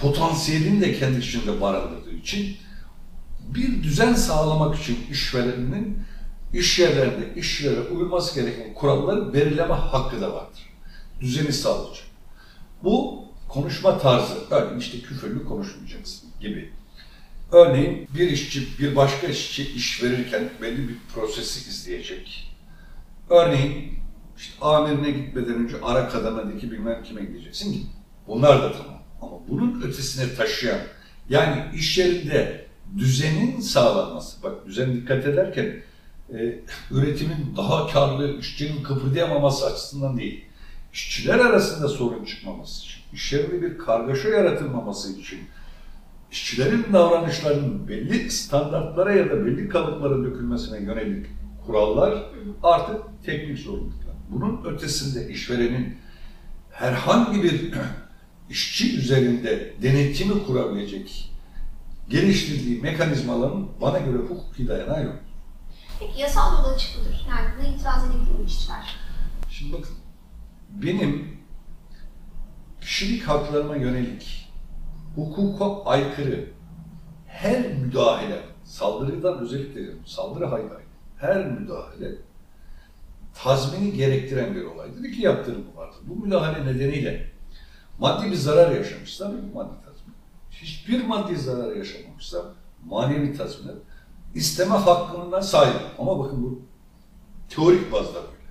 potansiyelini 0.00 0.80
de 0.80 0.98
kendi 0.98 1.18
içinde 1.18 1.60
barındırdığı 1.60 2.14
için, 2.14 2.56
bir 3.54 3.82
düzen 3.82 4.14
sağlamak 4.14 4.78
için 4.78 4.98
işvereninin 5.10 5.98
iş 6.52 6.78
yerlerinde 6.78 7.34
işçilere 7.36 7.80
uyulması 7.80 8.40
gereken 8.40 8.74
kuralları 8.74 9.34
belirleme 9.34 9.74
hakkı 9.74 10.20
da 10.20 10.34
vardır. 10.34 10.60
Düzeni 11.20 11.52
sağlayacak. 11.52 12.04
Bu 12.84 13.24
konuşma 13.52 13.98
tarzı, 13.98 14.34
örneğin 14.50 14.78
işte 14.78 15.00
küfürlü 15.00 15.44
konuşmayacaksın 15.44 16.30
gibi. 16.40 16.72
Örneğin 17.52 18.08
bir 18.14 18.30
işçi 18.30 18.78
bir 18.78 18.96
başka 18.96 19.26
işçi 19.26 19.72
iş 19.72 20.02
verirken 20.02 20.50
belli 20.62 20.88
bir 20.88 20.96
prosesi 21.14 21.70
izleyecek. 21.70 22.56
Örneğin 23.30 23.98
işte 24.36 24.64
amirine 24.64 25.10
gitmeden 25.10 25.54
önce 25.54 25.76
ara 25.82 26.08
kademedeki 26.08 26.70
bilmem 26.70 27.02
kime 27.02 27.20
gideceksin 27.20 27.72
ki 27.72 27.80
bunlar 28.26 28.62
da 28.62 28.72
tamam. 28.72 29.02
Ama 29.22 29.32
bunun 29.48 29.82
ötesine 29.82 30.34
taşıyan 30.34 30.80
yani 31.28 31.64
iş 31.74 31.98
yerinde 31.98 32.66
düzenin 32.98 33.60
sağlanması, 33.60 34.42
bak 34.42 34.66
düzen 34.66 34.94
dikkat 34.94 35.26
ederken 35.26 35.82
e, 36.34 36.58
üretimin 36.90 37.54
daha 37.56 37.86
karlı, 37.86 38.38
işçinin 38.38 38.82
kıpırdayamaması 38.82 39.66
açısından 39.66 40.18
değil, 40.18 40.44
işçiler 40.92 41.38
arasında 41.38 41.88
sorun 41.88 42.24
çıkmaması 42.24 42.86
iş 43.12 43.32
yerinde 43.32 43.62
bir 43.62 43.78
kargaşa 43.78 44.28
yaratılmaması 44.28 45.20
için, 45.20 45.40
işçilerin 46.32 46.86
davranışlarının 46.92 47.88
belli 47.88 48.30
standartlara 48.30 49.12
ya 49.12 49.30
da 49.30 49.46
belli 49.46 49.68
kalıplara 49.68 50.24
dökülmesine 50.24 50.80
yönelik 50.80 51.26
kurallar 51.66 52.24
artık 52.62 52.96
teknik 53.24 53.58
zorunluluklar. 53.58 54.14
Bunun 54.30 54.64
ötesinde 54.64 55.28
işverenin 55.28 55.98
herhangi 56.70 57.42
bir 57.42 57.74
işçi 58.50 58.98
üzerinde 58.98 59.74
denetimi 59.82 60.46
kurabilecek 60.46 61.32
geliştirdiği 62.08 62.82
mekanizmaların 62.82 63.68
bana 63.80 63.98
göre 63.98 64.16
hukuki 64.16 64.68
dayanağı 64.68 65.04
yok. 65.04 65.16
Peki 66.00 66.20
yasal 66.20 66.52
yol 66.52 66.74
açık 66.74 66.98
mıdır? 66.98 67.26
Yani 67.28 67.48
buna 67.58 67.66
itiraz 67.66 68.04
edebilir 68.04 68.46
işçiler? 68.46 68.96
Şimdi 69.48 69.72
bakın, 69.72 69.94
benim 70.70 71.39
kişilik 72.80 73.22
haklarıma 73.22 73.76
yönelik 73.76 74.52
hukuka 75.16 75.84
aykırı 75.84 76.50
her 77.26 77.72
müdahale, 77.72 78.42
saldırıdan 78.64 79.38
özellikle 79.38 79.74
diyorum, 79.74 80.06
saldırı 80.06 80.46
hayır, 80.46 80.70
her 81.16 81.46
müdahale 81.46 82.14
tazmini 83.34 83.92
gerektiren 83.92 84.54
bir 84.54 84.64
olaydır. 84.64 85.04
İki 85.04 85.22
yaptırımı 85.22 85.76
vardır. 85.76 85.98
Bu 86.06 86.16
müdahale 86.16 86.66
nedeniyle 86.66 87.30
maddi 87.98 88.30
bir 88.30 88.36
zarar 88.36 88.70
yaşamışsam 88.70 89.32
maddi 89.54 89.84
tazmin. 89.84 90.14
Hiçbir 90.50 91.04
maddi 91.04 91.36
zarar 91.36 91.76
yaşamamışsam 91.76 92.44
manevi 92.84 93.36
tazminat. 93.36 93.76
İsteme 94.34 94.74
hakkına 94.74 95.42
sahip. 95.42 95.80
Ama 95.98 96.18
bakın 96.18 96.42
bu 96.42 96.62
teorik 97.48 97.92
bazda 97.92 98.14
böyle. 98.14 98.50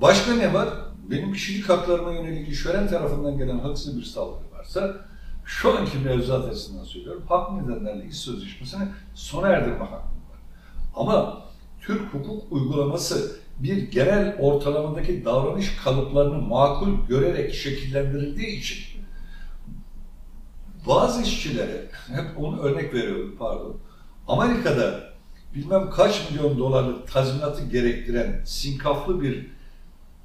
Başka 0.00 0.34
ne 0.34 0.54
var? 0.54 0.68
Benim 1.10 1.32
kişilik 1.32 1.68
haklarıma 1.68 2.12
yönelik 2.12 2.48
işveren 2.48 2.88
tarafından 2.88 3.38
gelen 3.38 3.58
haksız 3.58 3.98
bir 3.98 4.04
saldırı 4.04 4.50
varsa 4.58 4.96
şu 5.44 5.78
anki 5.78 5.98
mevzuat 5.98 6.44
açısından 6.44 6.84
söylüyorum. 6.84 7.22
Hak 7.28 7.52
nedenlerle 7.52 8.06
iş 8.06 8.16
sözleşmesine 8.16 8.88
sona 9.14 9.48
erdirme 9.48 9.78
hakkım 9.78 10.18
var. 10.30 10.38
Ama 10.94 11.42
Türk 11.80 12.14
hukuk 12.14 12.52
uygulaması 12.52 13.36
bir 13.58 13.90
genel 13.90 14.36
ortalamadaki 14.38 15.24
davranış 15.24 15.76
kalıplarını 15.84 16.42
makul 16.42 17.06
görerek 17.08 17.54
şekillendirildiği 17.54 18.58
için 18.58 19.02
bazı 20.86 21.22
işçilere, 21.22 21.90
hep 22.08 22.38
onu 22.38 22.60
örnek 22.60 22.94
veriyorum 22.94 23.36
pardon, 23.38 23.76
Amerika'da 24.28 25.00
bilmem 25.54 25.90
kaç 25.90 26.30
milyon 26.30 26.58
dolarlık 26.58 27.12
tazminatı 27.12 27.64
gerektiren 27.64 28.40
sinkaflı 28.44 29.22
bir 29.22 29.57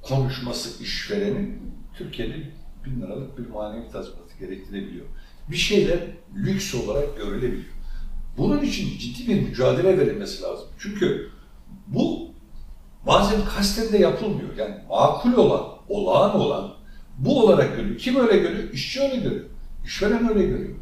konuşması 0.08 0.82
işverenin 0.82 1.72
Türkiye'de 1.94 2.34
bin 2.84 3.02
liralık 3.02 3.38
bir 3.38 3.46
manevi 3.46 3.90
tazminatı 3.92 4.38
gerektirebiliyor. 4.40 5.06
Bir 5.50 5.56
şeyler 5.56 5.98
lüks 6.36 6.74
olarak 6.74 7.16
görülebiliyor. 7.16 7.74
Bunun 8.38 8.62
için 8.62 8.98
ciddi 8.98 9.28
bir 9.28 9.42
mücadele 9.42 9.98
verilmesi 9.98 10.42
lazım. 10.42 10.66
Çünkü 10.78 11.30
bu 11.86 12.30
bazen 13.06 13.44
kasten 13.56 13.92
de 13.92 13.98
yapılmıyor. 13.98 14.56
Yani 14.56 14.74
makul 14.88 15.32
olan, 15.32 15.64
olağan 15.88 16.36
olan 16.36 16.74
bu 17.18 17.44
olarak 17.44 17.76
görüyor. 17.76 17.98
Kim 17.98 18.16
öyle 18.16 18.38
görüyor? 18.38 18.72
İşçi 18.72 19.00
öyle 19.00 19.16
görüyor. 19.16 19.44
İşveren 19.84 20.28
öyle 20.28 20.46
görüyor. 20.46 20.74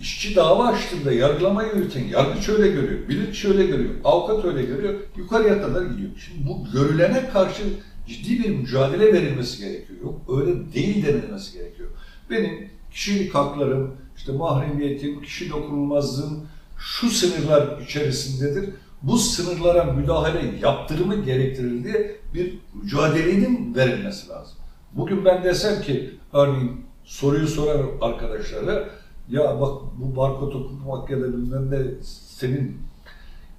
işçi 0.00 0.36
dava 0.36 0.66
açtığında 0.66 1.12
yargılamayı 1.12 1.74
yürüten 1.74 2.04
yargıç 2.04 2.48
öyle 2.48 2.68
görüyor, 2.68 3.08
bilirkişi 3.08 3.48
öyle 3.48 3.66
görüyor, 3.66 3.94
avukat 4.04 4.44
öyle 4.44 4.62
görüyor, 4.62 4.94
yukarıya 5.16 5.62
kadar 5.62 5.82
gidiyor. 5.82 6.10
Şimdi 6.26 6.48
bu 6.48 6.66
görülene 6.72 7.28
karşı 7.28 7.62
ciddi 8.06 8.44
bir 8.44 8.56
mücadele 8.56 9.12
verilmesi 9.12 9.58
gerekiyor. 9.58 10.00
Yok 10.02 10.20
öyle 10.40 10.72
değil 10.74 11.06
denilmesi 11.06 11.58
gerekiyor. 11.58 11.88
Benim 12.30 12.70
kişilik 12.90 13.34
haklarım, 13.34 13.94
işte 14.16 14.32
mahremiyetim, 14.32 15.22
kişi 15.22 15.50
dokunulmazlığım 15.50 16.46
şu 16.78 17.10
sınırlar 17.10 17.80
içerisindedir. 17.80 18.70
Bu 19.02 19.18
sınırlara 19.18 19.84
müdahale 19.84 20.58
yaptırımı 20.60 21.24
gerektirir 21.24 22.10
bir 22.34 22.58
mücadelenin 22.74 23.74
verilmesi 23.74 24.28
lazım. 24.28 24.56
Bugün 24.92 25.24
ben 25.24 25.44
desem 25.44 25.82
ki 25.82 26.10
örneğin 26.32 26.80
soruyu 27.04 27.46
sorar 27.46 27.86
arkadaşlara 28.00 28.88
ya 29.28 29.60
bak 29.60 29.82
bu 29.98 30.16
barkod 30.16 30.52
okumak 30.52 31.10
ya 31.10 31.20
da 31.20 31.28
bilmem 31.28 31.70
ne 31.70 31.78
senin 32.02 32.78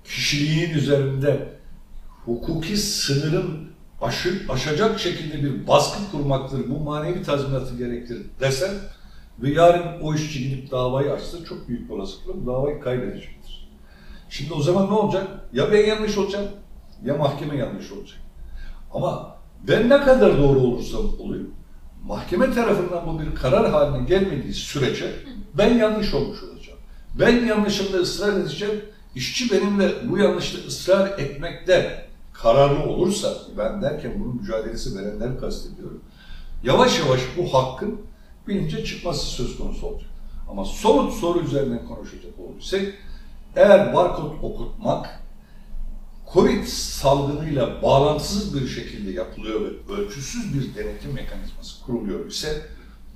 kişiliğin 0.03 0.69
üzerinde 0.69 1.49
hukuki 2.25 2.77
sınırın 2.77 3.66
aşı, 4.01 4.45
aşacak 4.49 4.99
şekilde 4.99 5.43
bir 5.43 5.67
baskı 5.67 6.11
kurmaktır, 6.11 6.69
bu 6.69 6.79
manevi 6.79 7.23
tazminatı 7.23 7.77
gerektirir 7.77 8.25
desem 8.39 8.73
ve 9.39 9.49
yarın 9.49 10.01
o 10.01 10.15
işçi 10.15 10.49
gidip 10.49 10.71
davayı 10.71 11.11
açsa 11.11 11.45
çok 11.45 11.67
büyük 11.67 11.91
olasılıkla 11.91 12.41
bu 12.41 12.47
davayı 12.47 12.79
kaybedecektir. 12.79 13.69
Şimdi 14.29 14.53
o 14.53 14.61
zaman 14.61 14.87
ne 14.87 14.93
olacak? 14.93 15.27
Ya 15.53 15.71
ben 15.71 15.85
yanlış 15.85 16.17
olacağım 16.17 16.47
ya 17.05 17.17
mahkeme 17.17 17.57
yanlış 17.57 17.91
olacak. 17.91 18.19
Ama 18.93 19.37
ben 19.67 19.89
ne 19.89 20.01
kadar 20.01 20.37
doğru 20.37 20.59
olursam 20.59 21.01
olayım, 21.19 21.51
mahkeme 22.03 22.53
tarafından 22.53 23.07
bu 23.07 23.21
bir 23.21 23.35
karar 23.35 23.71
haline 23.71 24.05
gelmediği 24.05 24.53
sürece 24.53 25.13
ben 25.53 25.73
yanlış 25.73 26.13
olmuş 26.13 26.43
olacağım. 26.43 26.79
Ben 27.19 27.45
yanlışımda 27.45 27.97
ısrar 27.97 28.33
edeceğim, 28.39 28.81
işçi 29.15 29.51
benimle 29.51 30.09
bu 30.09 30.17
yanlışta 30.17 30.67
ısrar 30.67 31.19
etmekte 31.19 32.06
kararlı 32.41 32.83
olursa, 32.83 33.33
ben 33.57 33.81
derken 33.81 34.13
bunun 34.19 34.35
mücadelesi 34.35 34.97
verenleri 34.97 35.39
kastediyorum, 35.39 36.01
yavaş 36.63 36.99
yavaş 36.99 37.21
bu 37.37 37.53
hakkın 37.53 38.01
bilince 38.47 38.85
çıkması 38.85 39.25
söz 39.25 39.57
konusu 39.57 39.87
olacak. 39.87 40.09
Ama 40.49 40.65
somut 40.65 41.13
soru 41.13 41.39
üzerinden 41.39 41.85
konuşacak 41.85 42.39
olursak, 42.39 42.81
eğer 43.55 43.93
barkod 43.93 44.31
okutmak 44.41 45.19
Covid 46.33 46.63
salgınıyla 46.65 47.81
bağlantısız 47.81 48.61
bir 48.61 48.67
şekilde 48.67 49.11
yapılıyor 49.11 49.61
ve 49.61 49.93
ölçüsüz 49.93 50.53
bir 50.53 50.75
denetim 50.75 51.13
mekanizması 51.13 51.85
kuruluyor 51.85 52.25
ise 52.25 52.61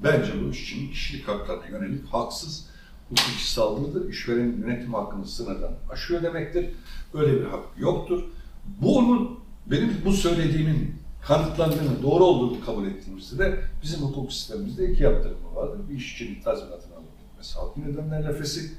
bence 0.04 0.32
bu 0.44 0.50
işçinin 0.52 0.92
kişilik 0.92 1.28
haklarına 1.28 1.68
yönelik 1.68 2.08
haksız 2.08 2.66
hukuki 3.10 3.52
saldırıdır. 3.52 4.10
İşverenin 4.10 4.62
yönetim 4.62 4.94
hakkını 4.94 5.28
sınırdan 5.28 5.74
aşıyor 5.90 6.24
demektir. 6.24 6.70
Böyle 7.14 7.42
bir 7.42 7.46
hak 7.46 7.64
yoktur. 7.78 8.24
Bunun 8.66 9.40
benim 9.66 10.02
bu 10.06 10.14
söylediğimin 10.14 10.96
kanıtlandığını, 11.22 12.04
doğru 12.04 12.24
olduğunu 12.24 12.66
kabul 12.66 12.88
ettiğimizde 12.88 13.38
de 13.38 13.60
bizim 13.84 14.00
hukuk 14.02 14.34
sistemimizde 14.34 14.92
iki 14.92 15.04
yaptırımı 15.04 15.56
vardır. 15.56 15.80
Bir 15.90 15.96
işçinin 15.96 16.42
tazminatını 16.42 16.96
alıp 16.96 17.20
gitmesi, 17.20 17.56
halkın 17.60 17.82
ödenen 17.82 18.22
nefesi. 18.22 18.72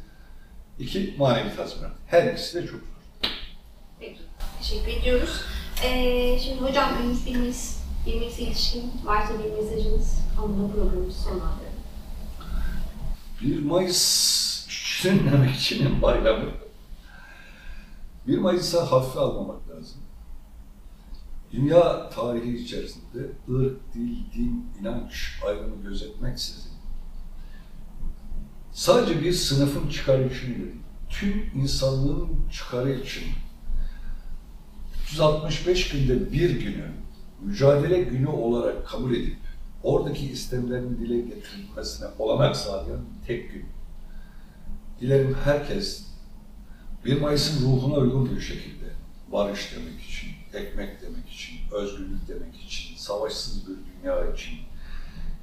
iki 0.79 1.15
manevi 1.19 1.57
tazminat. 1.57 1.93
Her 2.07 2.33
ikisi 2.33 2.55
de 2.55 2.67
çok 2.67 2.81
zor. 2.81 3.31
Peki, 4.01 4.19
teşekkür 4.59 5.01
ediyoruz. 5.01 5.41
Ee, 5.85 6.39
şimdi 6.39 6.61
hocam 6.61 6.91
Mayıs, 7.03 7.27
bir 8.07 8.15
Mayıs'a 8.17 8.43
ilişkin 8.43 8.93
varsa 9.05 9.33
bir 9.39 9.63
mesajınız 9.63 10.19
anlamda 10.39 10.73
programımızı 10.75 11.19
sonlandıralım. 11.23 11.73
1 13.43 13.63
Mayıs 13.63 14.67
işçinin 14.69 15.27
emekçinin 15.33 16.03
bayramı. 16.03 16.62
1 18.27 18.39
Mayıs'a 18.39 18.93
hafife 18.93 19.21
almamak 19.21 19.69
lazım. 19.69 20.01
Dünya 21.53 22.11
tarihi 22.11 22.57
içerisinde 22.57 23.19
ırk, 23.51 23.95
dil, 23.95 24.17
din, 24.35 24.67
inanç 24.81 25.41
ayrımı 25.47 25.83
gözetmeksizin 25.83 26.73
sadece 28.73 29.23
bir 29.23 29.33
sınıfın 29.33 29.89
çıkarı 29.89 30.29
için 30.29 30.47
değil, 30.55 30.75
tüm 31.11 31.51
insanlığın 31.55 32.29
çıkarı 32.53 32.93
için 32.93 33.25
365 35.05 35.89
günde 35.89 36.33
bir 36.33 36.51
günü 36.51 36.91
mücadele 37.41 38.03
günü 38.03 38.27
olarak 38.27 38.87
kabul 38.87 39.15
edip 39.15 39.37
oradaki 39.83 40.31
istemlerin 40.31 40.99
dile 40.99 41.21
getirilmesine 41.21 42.09
olanak 42.19 42.57
sağlayan 42.57 43.05
tek 43.27 43.53
gün. 43.53 43.65
Dilerim 45.01 45.37
herkes 45.45 46.07
1 47.05 47.21
Mayıs'ın 47.21 47.67
ruhuna 47.67 47.95
uygun 47.95 48.37
bir 48.37 48.41
şekilde 48.41 48.85
barış 49.33 49.77
demek 49.77 50.01
için, 50.03 50.31
ekmek 50.55 51.03
demek 51.03 51.29
için, 51.29 51.57
özgürlük 51.73 52.29
demek 52.29 52.57
için, 52.57 52.97
savaşsız 52.97 53.63
bir 53.69 53.75
dünya 54.03 54.33
için, 54.33 54.59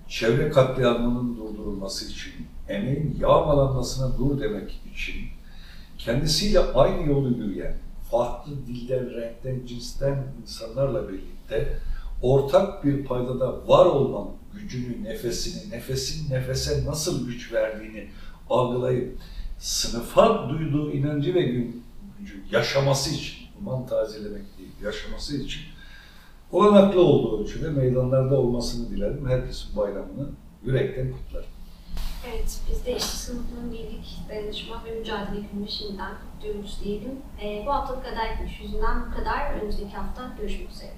çevre 0.07 0.49
katliamının 0.49 1.37
durdurulması 1.37 2.11
için, 2.11 2.33
emeğin 2.67 3.17
yağmalanmasına 3.19 4.17
dur 4.17 4.41
demek 4.41 4.79
için, 4.93 5.15
kendisiyle 5.97 6.59
aynı 6.59 7.07
yolu 7.07 7.37
yürüyen, 7.37 7.77
farklı 8.11 8.51
dilden, 8.67 9.13
renkten, 9.13 9.65
cinsten 9.65 10.23
insanlarla 10.41 11.09
birlikte 11.09 11.77
ortak 12.21 12.85
bir 12.85 13.05
paydada 13.05 13.67
var 13.67 13.85
olmanın 13.85 14.31
gücünü, 14.53 15.03
nefesini, 15.03 15.71
nefesin 15.71 16.33
nefese 16.33 16.85
nasıl 16.85 17.27
güç 17.27 17.53
verdiğini 17.53 18.07
algılayıp 18.49 19.17
sınıfa 19.59 20.49
duyduğu 20.49 20.91
inancı 20.91 21.35
ve 21.35 21.41
gücü 22.19 22.43
yaşaması 22.51 23.09
için, 23.09 23.47
iman 23.59 23.85
tazelemek 23.85 24.57
değil, 24.57 24.71
yaşaması 24.83 25.37
için 25.37 25.61
olanaklı 26.51 27.01
olduğu 27.01 27.43
ölçüde 27.43 27.69
meydanlarda 27.69 28.39
olmasını 28.39 28.89
dilerim. 28.89 29.29
Herkesin 29.29 29.77
bayramını 29.77 30.29
yürekten 30.63 31.11
kutlarım. 31.11 31.49
Evet, 32.29 32.59
biz 32.71 32.85
de 32.85 32.95
işçi 32.95 33.17
sınıfının 33.17 33.71
birlik, 33.71 34.17
dayanışma 34.29 34.83
ve 34.85 34.99
mücadele 34.99 35.45
gününü 35.51 35.69
şimdiden 35.69 36.11
kutluyoruz 36.21 36.79
diyelim. 36.83 37.11
Ee, 37.43 37.63
bu 37.67 37.73
haftalık 37.73 38.05
aday 38.05 38.29
yüzünden 38.61 39.05
bu 39.05 39.15
kadar. 39.15 39.53
Önümüzdeki 39.53 39.95
hafta 39.95 40.35
görüşmek 40.39 40.69
üzere. 40.69 40.93